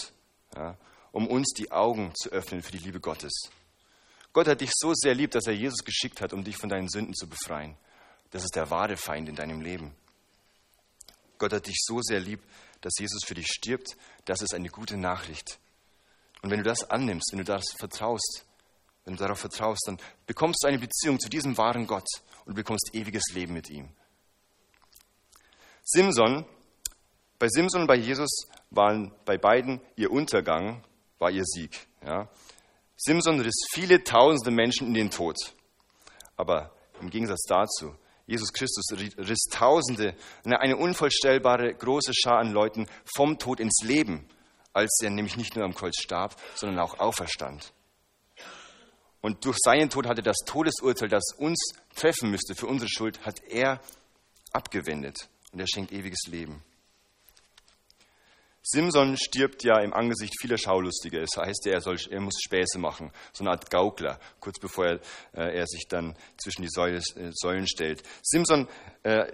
ja, 0.56 0.78
um 1.12 1.28
uns 1.28 1.54
die 1.54 1.72
Augen 1.72 2.14
zu 2.16 2.30
öffnen 2.30 2.62
für 2.62 2.72
die 2.72 2.80
Liebe 2.80 3.00
Gottes. 3.00 3.32
Gott 4.34 4.48
hat 4.48 4.62
dich 4.62 4.72
so 4.74 4.94
sehr 4.94 5.16
lieb, 5.16 5.32
dass 5.32 5.48
er 5.48 5.54
Jesus 5.54 5.84
geschickt 5.84 6.22
hat, 6.22 6.34
um 6.34 6.44
dich 6.44 6.58
von 6.58 6.70
deinen 6.70 6.90
Sünden 6.90 7.16
zu 7.16 7.28
befreien. 7.28 7.76
Das 8.32 8.44
ist 8.44 8.56
der 8.56 8.70
wahre 8.70 8.96
Feind 8.96 9.28
in 9.28 9.36
deinem 9.36 9.62
Leben. 9.62 9.96
Gott 11.40 11.54
hat 11.54 11.68
dich 11.68 11.78
so 11.80 12.02
sehr 12.02 12.20
lieb, 12.20 12.42
dass 12.82 12.94
Jesus 13.00 13.24
für 13.26 13.34
dich 13.34 13.48
stirbt. 13.48 13.98
Das 14.26 14.42
ist 14.42 14.54
eine 14.54 14.70
gute 14.70 14.98
Nachricht. 14.98 15.60
Und 16.42 16.52
wenn 16.52 16.60
du 16.60 16.64
das 16.64 16.90
annimmst, 16.90 17.32
wenn 17.32 17.40
du 17.40 17.46
das 17.46 17.66
vertraust, 17.78 18.46
wenn 19.10 19.16
du 19.16 19.24
darauf 19.24 19.40
vertraust, 19.40 19.82
dann 19.88 19.98
bekommst 20.28 20.64
du 20.64 20.68
eine 20.68 20.78
Beziehung 20.78 21.20
zu 21.20 21.30
diesem 21.30 21.58
wahren 21.58 21.88
Gott 21.88 22.08
und 22.46 22.54
bekommst 22.54 22.92
ewiges 22.94 23.24
Leben 23.34 23.54
mit 23.54 23.68
ihm. 23.72 23.90
Simson, 25.84 26.46
bei 27.40 27.48
Simson 27.50 27.82
und 27.82 27.88
bei 27.88 27.96
Jesus 27.96 28.30
waren 28.70 29.12
bei 29.26 29.40
beiden 29.40 29.82
ihr 29.96 30.12
Untergang, 30.12 30.84
war 31.18 31.32
ihr 31.32 31.44
Sieg. 31.44 31.88
Ja. 32.06 32.30
Simson 32.98 33.40
riss 33.40 33.66
viele 33.74 34.04
tausende 34.04 34.52
Menschen 34.52 34.90
in 34.90 34.94
den 34.94 35.10
Tod. 35.10 35.38
Aber 36.36 36.72
im 37.02 37.10
Gegensatz 37.10 37.42
dazu, 37.48 37.96
Jesus 38.28 38.54
Christus 38.54 38.86
riss 38.94 39.46
Tausende, 39.50 40.16
eine 40.44 40.78
unvollstellbare 40.78 41.74
große 41.74 42.14
Schar 42.14 42.38
an 42.38 42.52
Leuten 42.52 42.86
vom 43.16 43.40
Tod 43.40 43.60
ins 43.60 43.82
Leben, 43.82 44.30
als 44.72 45.00
er 45.02 45.10
nämlich 45.10 45.36
nicht 45.36 45.56
nur 45.56 45.66
am 45.66 45.74
Kreuz 45.74 46.00
starb, 46.00 46.40
sondern 46.54 46.78
auch 46.78 47.00
auferstand. 47.00 47.74
Und 49.22 49.46
durch 49.46 49.58
seinen 49.60 49.90
Tod 49.90 50.08
hatte 50.08 50.22
das 50.22 50.38
Todesurteil, 50.46 51.10
das 51.10 51.34
uns 51.38 51.74
treffen 51.96 52.32
müsste 52.32 52.56
für 52.56 52.68
unsere 52.68 52.90
Schuld, 52.90 53.26
hat 53.26 53.42
er 53.50 53.82
abgewendet. 54.54 55.30
Und 55.52 55.60
er 55.60 55.68
schenkt 55.68 55.92
ewiges 55.92 56.28
Leben. 56.28 56.64
Simson 58.62 59.18
stirbt 59.18 59.64
ja 59.64 59.80
im 59.80 59.94
Angesicht 59.94 60.34
vieler 60.40 60.58
Schaulustiger. 60.58 61.22
Es 61.22 61.32
das 61.34 61.46
heißt, 61.46 61.68
er, 61.68 61.82
soll, 61.82 61.98
er 62.10 62.22
muss 62.22 62.40
Späße 62.44 62.78
machen, 62.78 63.12
so 63.34 63.44
eine 63.44 63.52
Art 63.52 63.70
Gaukler, 63.72 64.20
kurz 64.40 64.60
bevor 64.60 64.86
er, 64.86 65.00
äh, 65.34 65.58
er 65.58 65.66
sich 65.66 65.88
dann 65.88 66.16
zwischen 66.38 66.62
die 66.62 66.70
Säule, 66.70 66.98
äh, 67.16 67.32
Säulen 67.34 67.68
stellt. 67.68 68.04
Simson 68.22 68.68
äh, 69.04 69.32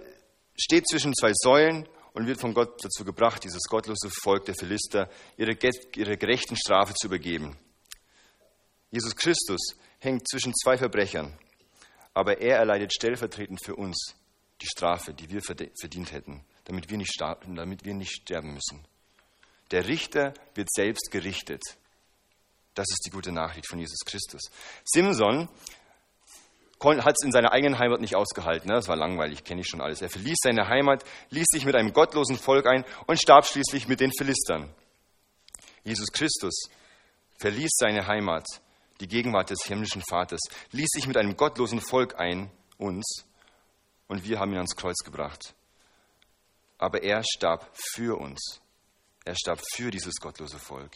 steht 0.56 0.88
zwischen 0.88 1.12
zwei 1.14 1.32
Säulen 1.34 1.86
und 2.14 2.26
wird 2.26 2.40
von 2.40 2.54
Gott 2.54 2.82
dazu 2.82 3.04
gebracht, 3.04 3.44
dieses 3.44 3.64
gottlose 3.64 4.08
Volk 4.22 4.46
der 4.46 4.54
Philister 4.54 5.10
ihre, 5.36 5.56
ihre 5.96 6.16
gerechten 6.16 6.56
Strafe 6.56 6.94
zu 6.94 7.08
übergeben. 7.08 7.58
Jesus 8.90 9.14
Christus 9.14 9.76
hängt 9.98 10.28
zwischen 10.28 10.54
zwei 10.54 10.78
Verbrechern, 10.78 11.36
aber 12.14 12.40
er 12.40 12.58
erleidet 12.58 12.92
stellvertretend 12.92 13.62
für 13.64 13.76
uns 13.76 14.14
die 14.62 14.66
Strafe, 14.66 15.12
die 15.12 15.30
wir 15.30 15.42
verdient 15.42 16.12
hätten, 16.12 16.44
damit 16.64 16.88
wir 16.88 16.96
nicht, 16.96 17.12
damit 17.20 17.84
wir 17.84 17.94
nicht 17.94 18.12
sterben 18.22 18.54
müssen. 18.54 18.86
Der 19.70 19.86
Richter 19.86 20.32
wird 20.54 20.70
selbst 20.72 21.10
gerichtet. 21.10 21.62
Das 22.74 22.86
ist 22.90 23.02
die 23.06 23.10
gute 23.10 23.32
Nachricht 23.32 23.68
von 23.68 23.78
Jesus 23.78 24.00
Christus. 24.04 24.50
Simson 24.84 25.48
hat 26.80 27.14
es 27.18 27.24
in 27.24 27.32
seiner 27.32 27.52
eigenen 27.52 27.78
Heimat 27.78 28.00
nicht 28.00 28.14
ausgehalten. 28.14 28.68
Ne? 28.68 28.74
Das 28.74 28.88
war 28.88 28.96
langweilig, 28.96 29.44
kenne 29.44 29.62
ich 29.62 29.66
schon 29.66 29.80
alles. 29.80 30.02
Er 30.02 30.10
verließ 30.10 30.36
seine 30.42 30.68
Heimat, 30.68 31.04
ließ 31.30 31.46
sich 31.50 31.64
mit 31.64 31.74
einem 31.74 31.92
gottlosen 31.92 32.36
Volk 32.36 32.66
ein 32.66 32.84
und 33.06 33.20
starb 33.20 33.46
schließlich 33.46 33.88
mit 33.88 34.00
den 34.00 34.12
Philistern. 34.12 34.72
Jesus 35.84 36.12
Christus 36.12 36.68
verließ 37.38 37.70
seine 37.76 38.06
Heimat 38.06 38.46
die 39.00 39.08
Gegenwart 39.08 39.50
des 39.50 39.64
himmlischen 39.64 40.02
Vaters, 40.08 40.40
ließ 40.72 40.88
sich 40.92 41.06
mit 41.06 41.16
einem 41.16 41.36
gottlosen 41.36 41.80
Volk 41.80 42.18
ein, 42.18 42.50
uns, 42.78 43.24
und 44.08 44.24
wir 44.24 44.38
haben 44.38 44.52
ihn 44.52 44.58
ans 44.58 44.76
Kreuz 44.76 44.98
gebracht. 45.04 45.54
Aber 46.78 47.02
er 47.02 47.22
starb 47.24 47.70
für 47.74 48.18
uns. 48.18 48.60
Er 49.24 49.34
starb 49.34 49.60
für 49.74 49.90
dieses 49.90 50.14
gottlose 50.16 50.58
Volk. 50.58 50.92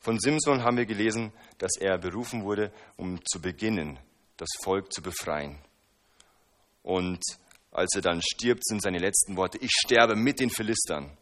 Von 0.00 0.20
Simson 0.20 0.62
haben 0.62 0.76
wir 0.76 0.86
gelesen, 0.86 1.32
dass 1.58 1.72
er 1.80 1.98
berufen 1.98 2.44
wurde, 2.44 2.72
um 2.96 3.24
zu 3.24 3.40
beginnen, 3.40 3.98
das 4.36 4.48
Volk 4.62 4.92
zu 4.92 5.02
befreien. 5.02 5.58
Und 6.82 7.22
als 7.72 7.94
er 7.94 8.02
dann 8.02 8.22
stirbt, 8.22 8.64
sind 8.64 8.82
seine 8.82 8.98
letzten 8.98 9.36
Worte, 9.36 9.58
ich 9.58 9.70
sterbe 9.72 10.14
mit 10.14 10.38
den 10.38 10.50
Philistern. 10.50 11.16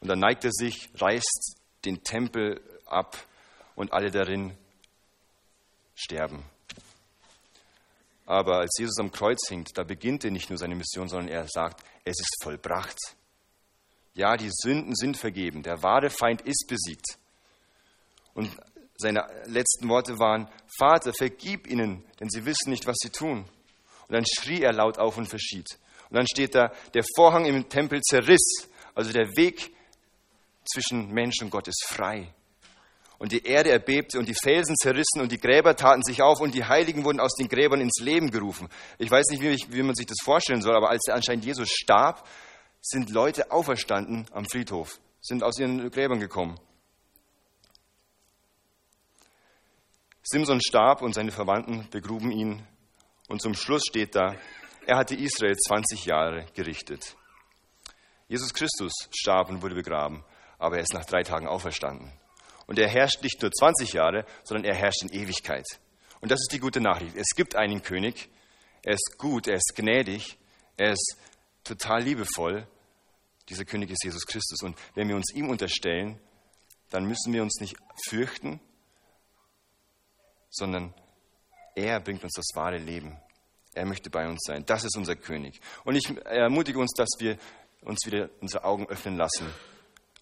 Und 0.00 0.08
dann 0.08 0.18
neigt 0.18 0.44
er 0.44 0.52
sich, 0.52 0.90
reißt 0.96 1.56
den 1.84 2.02
Tempel 2.02 2.60
ab 2.86 3.16
und 3.74 3.92
alle 3.92 4.10
darin 4.10 4.56
sterben. 5.94 6.44
Aber 8.26 8.58
als 8.58 8.72
Jesus 8.78 8.98
am 8.98 9.12
Kreuz 9.12 9.50
hängt, 9.50 9.76
da 9.76 9.84
beginnt 9.84 10.24
er 10.24 10.30
nicht 10.30 10.48
nur 10.48 10.58
seine 10.58 10.74
Mission, 10.74 11.08
sondern 11.08 11.28
er 11.28 11.46
sagt, 11.48 11.84
es 12.04 12.18
ist 12.18 12.42
vollbracht. 12.42 12.98
Ja, 14.14 14.36
die 14.36 14.50
Sünden 14.50 14.94
sind 14.94 15.16
vergeben. 15.16 15.62
Der 15.62 15.82
wahre 15.82 16.08
Feind 16.08 16.40
ist 16.42 16.66
besiegt. 16.68 17.18
Und 18.32 18.50
seine 18.96 19.26
letzten 19.46 19.88
Worte 19.88 20.18
waren, 20.18 20.48
Vater, 20.78 21.12
vergib 21.12 21.66
ihnen, 21.66 22.04
denn 22.20 22.30
sie 22.30 22.46
wissen 22.46 22.70
nicht, 22.70 22.86
was 22.86 22.96
sie 23.00 23.10
tun. 23.10 23.44
Und 24.08 24.12
dann 24.12 24.24
schrie 24.26 24.62
er 24.62 24.72
laut 24.72 24.98
auf 24.98 25.16
und 25.16 25.26
verschied. 25.26 25.66
Und 26.10 26.16
dann 26.16 26.26
steht 26.26 26.54
da, 26.54 26.72
der 26.94 27.04
Vorhang 27.16 27.44
im 27.44 27.68
Tempel 27.68 28.00
zerriss, 28.02 28.68
also 28.94 29.12
der 29.12 29.36
Weg 29.36 29.74
zwischen 30.64 31.10
Mensch 31.12 31.42
und 31.42 31.50
Gott 31.50 31.68
ist 31.68 31.84
frei. 31.88 32.33
Und 33.18 33.32
die 33.32 33.44
Erde 33.44 33.70
erbebte 33.70 34.18
und 34.18 34.28
die 34.28 34.34
Felsen 34.34 34.74
zerrissen 34.76 35.20
und 35.20 35.30
die 35.30 35.38
Gräber 35.38 35.76
taten 35.76 36.02
sich 36.02 36.20
auf 36.20 36.40
und 36.40 36.54
die 36.54 36.64
Heiligen 36.64 37.04
wurden 37.04 37.20
aus 37.20 37.34
den 37.34 37.48
Gräbern 37.48 37.80
ins 37.80 38.00
Leben 38.00 38.30
gerufen. 38.30 38.68
Ich 38.98 39.10
weiß 39.10 39.26
nicht, 39.30 39.40
wie, 39.40 39.48
ich, 39.48 39.72
wie 39.72 39.82
man 39.82 39.94
sich 39.94 40.06
das 40.06 40.18
vorstellen 40.22 40.62
soll, 40.62 40.76
aber 40.76 40.90
als 40.90 41.08
anscheinend 41.08 41.44
Jesus 41.44 41.70
starb, 41.70 42.26
sind 42.80 43.10
Leute 43.10 43.50
auferstanden 43.50 44.26
am 44.32 44.44
Friedhof, 44.44 45.00
sind 45.20 45.42
aus 45.42 45.58
ihren 45.58 45.90
Gräbern 45.90 46.20
gekommen. 46.20 46.58
Simson 50.22 50.60
starb 50.60 51.02
und 51.02 51.14
seine 51.14 51.32
Verwandten 51.32 51.88
begruben 51.90 52.30
ihn. 52.30 52.66
Und 53.28 53.40
zum 53.42 53.54
Schluss 53.54 53.82
steht 53.88 54.14
da, 54.14 54.34
er 54.86 54.96
hatte 54.96 55.14
Israel 55.14 55.56
20 55.56 56.04
Jahre 56.06 56.46
gerichtet. 56.54 57.16
Jesus 58.28 58.52
Christus 58.52 58.92
starb 59.14 59.48
und 59.48 59.62
wurde 59.62 59.74
begraben, 59.74 60.24
aber 60.58 60.76
er 60.76 60.82
ist 60.82 60.94
nach 60.94 61.04
drei 61.04 61.22
Tagen 61.22 61.46
auferstanden. 61.46 62.12
Und 62.66 62.78
er 62.78 62.88
herrscht 62.88 63.22
nicht 63.22 63.40
nur 63.42 63.50
20 63.50 63.92
Jahre, 63.92 64.24
sondern 64.42 64.64
er 64.64 64.74
herrscht 64.74 65.02
in 65.02 65.12
Ewigkeit. 65.12 65.66
Und 66.20 66.30
das 66.30 66.40
ist 66.40 66.52
die 66.52 66.58
gute 66.58 66.80
Nachricht. 66.80 67.16
Es 67.16 67.34
gibt 67.36 67.54
einen 67.54 67.82
König, 67.82 68.30
er 68.82 68.94
ist 68.94 69.18
gut, 69.18 69.46
er 69.46 69.56
ist 69.56 69.74
gnädig, 69.74 70.38
er 70.76 70.92
ist 70.92 71.18
total 71.62 72.02
liebevoll. 72.02 72.66
Dieser 73.48 73.64
König 73.64 73.90
ist 73.90 74.04
Jesus 74.04 74.24
Christus. 74.24 74.62
Und 74.62 74.76
wenn 74.94 75.08
wir 75.08 75.16
uns 75.16 75.34
ihm 75.34 75.50
unterstellen, 75.50 76.18
dann 76.90 77.04
müssen 77.04 77.32
wir 77.32 77.42
uns 77.42 77.60
nicht 77.60 77.76
fürchten, 78.08 78.60
sondern 80.50 80.94
er 81.74 82.00
bringt 82.00 82.22
uns 82.24 82.34
das 82.34 82.50
wahre 82.54 82.78
Leben. 82.78 83.18
Er 83.74 83.84
möchte 83.84 84.08
bei 84.08 84.28
uns 84.28 84.40
sein. 84.46 84.64
Das 84.64 84.84
ist 84.84 84.96
unser 84.96 85.16
König. 85.16 85.60
Und 85.84 85.96
ich 85.96 86.08
ermutige 86.24 86.78
uns, 86.78 86.92
dass 86.96 87.08
wir 87.18 87.36
uns 87.82 88.06
wieder 88.06 88.30
unsere 88.40 88.64
Augen 88.64 88.86
öffnen 88.86 89.16
lassen 89.16 89.46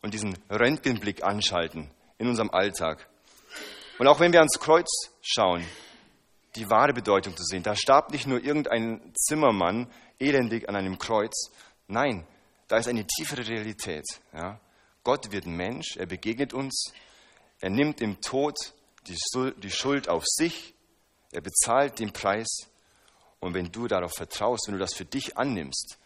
und 0.01 0.15
diesen 0.15 0.37
Röntgenblick 0.51 1.23
anschalten 1.23 1.91
in 2.23 2.29
unserem 2.29 2.51
Alltag. 2.51 3.09
Und 3.99 4.07
auch 4.07 4.21
wenn 4.21 4.33
wir 4.33 4.39
ans 4.39 4.59
Kreuz 4.61 4.89
schauen, 5.21 5.67
die 6.55 6.71
wahre 6.71 6.93
Bedeutung 6.93 7.37
zu 7.37 7.43
sehen, 7.43 7.65
da 7.65 7.75
starb 7.75 8.13
nicht 8.13 8.29
nur 8.29 8.43
irgendein 8.43 9.13
Zimmermann 9.15 9.91
elendig 10.21 10.69
an 10.69 10.77
einem 10.77 10.99
Kreuz. 10.99 11.51
Nein, 11.89 12.25
da 12.69 12.77
ist 12.77 12.87
eine 12.87 13.05
tiefere 13.05 13.47
Realität. 13.47 14.05
Ja? 14.33 14.61
Gott 15.03 15.33
wird 15.33 15.47
Mensch, 15.47 15.97
er 15.97 16.07
begegnet 16.07 16.55
uns, 16.55 16.93
er 17.61 17.71
nimmt 17.71 18.01
im 18.01 18.21
Tod 18.21 18.57
die 19.07 19.71
Schuld 19.71 20.09
auf 20.09 20.23
sich, 20.25 20.75
er 21.33 21.41
bezahlt 21.41 21.99
den 21.99 22.13
Preis. 22.13 22.69
Und 23.41 23.55
wenn 23.55 23.73
du 23.73 23.89
darauf 23.89 24.13
vertraust, 24.13 24.69
wenn 24.69 24.75
du 24.75 24.81
das 24.81 24.95
für 24.95 25.05
dich 25.05 25.37
annimmst, 25.37 25.99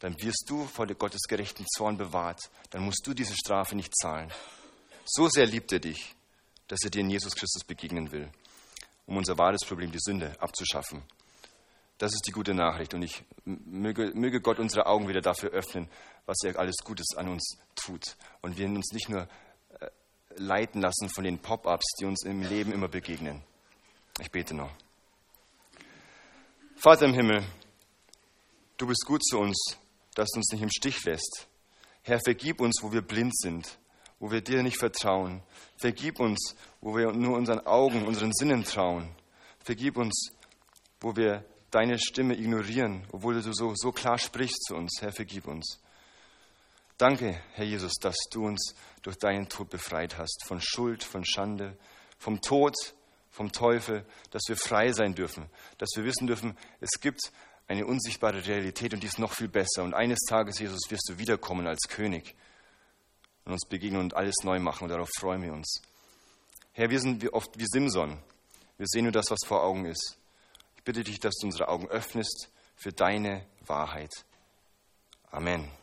dann 0.00 0.20
wirst 0.20 0.46
du 0.48 0.64
vor 0.64 0.88
Gottes 0.88 1.28
gerechten 1.28 1.64
Zorn 1.68 1.96
bewahrt. 1.96 2.40
Dann 2.70 2.82
musst 2.82 3.06
du 3.06 3.14
diese 3.14 3.36
Strafe 3.36 3.76
nicht 3.76 3.96
zahlen. 3.96 4.32
So 5.12 5.28
sehr 5.28 5.46
liebt 5.46 5.72
er 5.72 5.80
dich, 5.80 6.14
dass 6.68 6.80
er 6.84 6.90
dir 6.90 7.00
in 7.00 7.10
Jesus 7.10 7.34
Christus 7.34 7.64
begegnen 7.64 8.12
will, 8.12 8.30
um 9.06 9.16
unser 9.16 9.36
wahres 9.38 9.64
Problem, 9.66 9.90
die 9.90 9.98
Sünde, 10.00 10.34
abzuschaffen. 10.40 11.02
Das 11.98 12.12
ist 12.12 12.26
die 12.26 12.32
gute 12.32 12.54
Nachricht. 12.54 12.94
Und 12.94 13.02
ich 13.02 13.24
möge, 13.44 14.12
möge 14.14 14.40
Gott 14.40 14.58
unsere 14.58 14.86
Augen 14.86 15.08
wieder 15.08 15.20
dafür 15.20 15.50
öffnen, 15.50 15.88
was 16.26 16.38
er 16.44 16.58
alles 16.58 16.76
Gutes 16.84 17.16
an 17.16 17.28
uns 17.28 17.58
tut. 17.74 18.16
Und 18.40 18.56
wir 18.56 18.66
uns 18.66 18.92
nicht 18.92 19.08
nur 19.08 19.22
äh, 19.80 19.90
leiten 20.36 20.80
lassen 20.80 21.08
von 21.08 21.24
den 21.24 21.38
Pop-ups, 21.38 21.86
die 22.00 22.04
uns 22.04 22.24
im 22.24 22.42
Leben 22.42 22.72
immer 22.72 22.88
begegnen. 22.88 23.42
Ich 24.20 24.30
bete 24.30 24.54
noch. 24.54 24.70
Vater 26.76 27.06
im 27.06 27.14
Himmel, 27.14 27.44
du 28.78 28.86
bist 28.86 29.04
gut 29.04 29.22
zu 29.24 29.38
uns 29.38 29.76
dass 30.14 30.30
du 30.30 30.38
uns 30.38 30.52
nicht 30.52 30.62
im 30.62 30.70
Stich 30.70 31.04
lässt. 31.04 31.46
Herr, 32.02 32.20
vergib 32.20 32.60
uns, 32.60 32.82
wo 32.82 32.92
wir 32.92 33.02
blind 33.02 33.36
sind, 33.36 33.78
wo 34.20 34.30
wir 34.30 34.42
dir 34.42 34.62
nicht 34.62 34.78
vertrauen. 34.78 35.42
Vergib 35.78 36.20
uns, 36.20 36.54
wo 36.80 36.96
wir 36.96 37.10
nur 37.12 37.36
unseren 37.36 37.66
Augen, 37.66 38.06
unseren 38.06 38.32
Sinnen 38.32 38.62
trauen. 38.64 39.08
Vergib 39.64 39.96
uns, 39.96 40.30
wo 41.00 41.16
wir 41.16 41.44
deine 41.70 41.98
Stimme 41.98 42.34
ignorieren, 42.36 43.06
obwohl 43.12 43.40
du 43.40 43.52
so, 43.52 43.72
so 43.74 43.90
klar 43.90 44.18
sprichst 44.18 44.64
zu 44.66 44.76
uns. 44.76 44.98
Herr, 45.00 45.12
vergib 45.12 45.46
uns. 45.48 45.80
Danke, 46.98 47.40
Herr 47.54 47.64
Jesus, 47.64 47.94
dass 47.94 48.16
du 48.30 48.44
uns 48.46 48.74
durch 49.02 49.16
deinen 49.16 49.48
Tod 49.48 49.70
befreit 49.70 50.18
hast, 50.18 50.44
von 50.46 50.60
Schuld, 50.60 51.02
von 51.02 51.24
Schande, 51.24 51.78
vom 52.18 52.42
Tod, 52.42 52.74
vom 53.30 53.52
Teufel, 53.52 54.04
dass 54.32 54.42
wir 54.48 54.56
frei 54.56 54.92
sein 54.92 55.14
dürfen, 55.14 55.46
dass 55.78 55.88
wir 55.96 56.04
wissen 56.04 56.26
dürfen, 56.26 56.58
es 56.80 57.00
gibt 57.00 57.20
eine 57.68 57.86
unsichtbare 57.86 58.44
Realität 58.44 58.92
und 58.92 59.02
die 59.02 59.06
ist 59.06 59.18
noch 59.18 59.32
viel 59.32 59.48
besser. 59.48 59.82
Und 59.82 59.94
eines 59.94 60.18
Tages, 60.28 60.58
Jesus, 60.58 60.90
wirst 60.90 61.08
du 61.08 61.16
wiederkommen 61.16 61.66
als 61.66 61.88
König 61.88 62.34
und 63.50 63.54
uns 63.54 63.66
begegnen 63.68 64.00
und 64.00 64.14
alles 64.14 64.36
neu 64.44 64.58
machen. 64.60 64.84
Und 64.84 64.90
darauf 64.90 65.08
freuen 65.18 65.42
wir 65.42 65.52
uns. 65.52 65.82
Herr, 66.72 66.90
wir 66.90 67.00
sind 67.00 67.32
oft 67.32 67.58
wie 67.58 67.66
Simson. 67.66 68.18
Wir 68.78 68.86
sehen 68.86 69.04
nur 69.04 69.12
das, 69.12 69.30
was 69.30 69.40
vor 69.44 69.62
Augen 69.62 69.84
ist. 69.84 70.16
Ich 70.76 70.84
bitte 70.84 71.04
dich, 71.04 71.18
dass 71.18 71.34
du 71.34 71.46
unsere 71.46 71.68
Augen 71.68 71.88
öffnest 71.88 72.48
für 72.76 72.92
deine 72.92 73.44
Wahrheit. 73.66 74.24
Amen. 75.30 75.79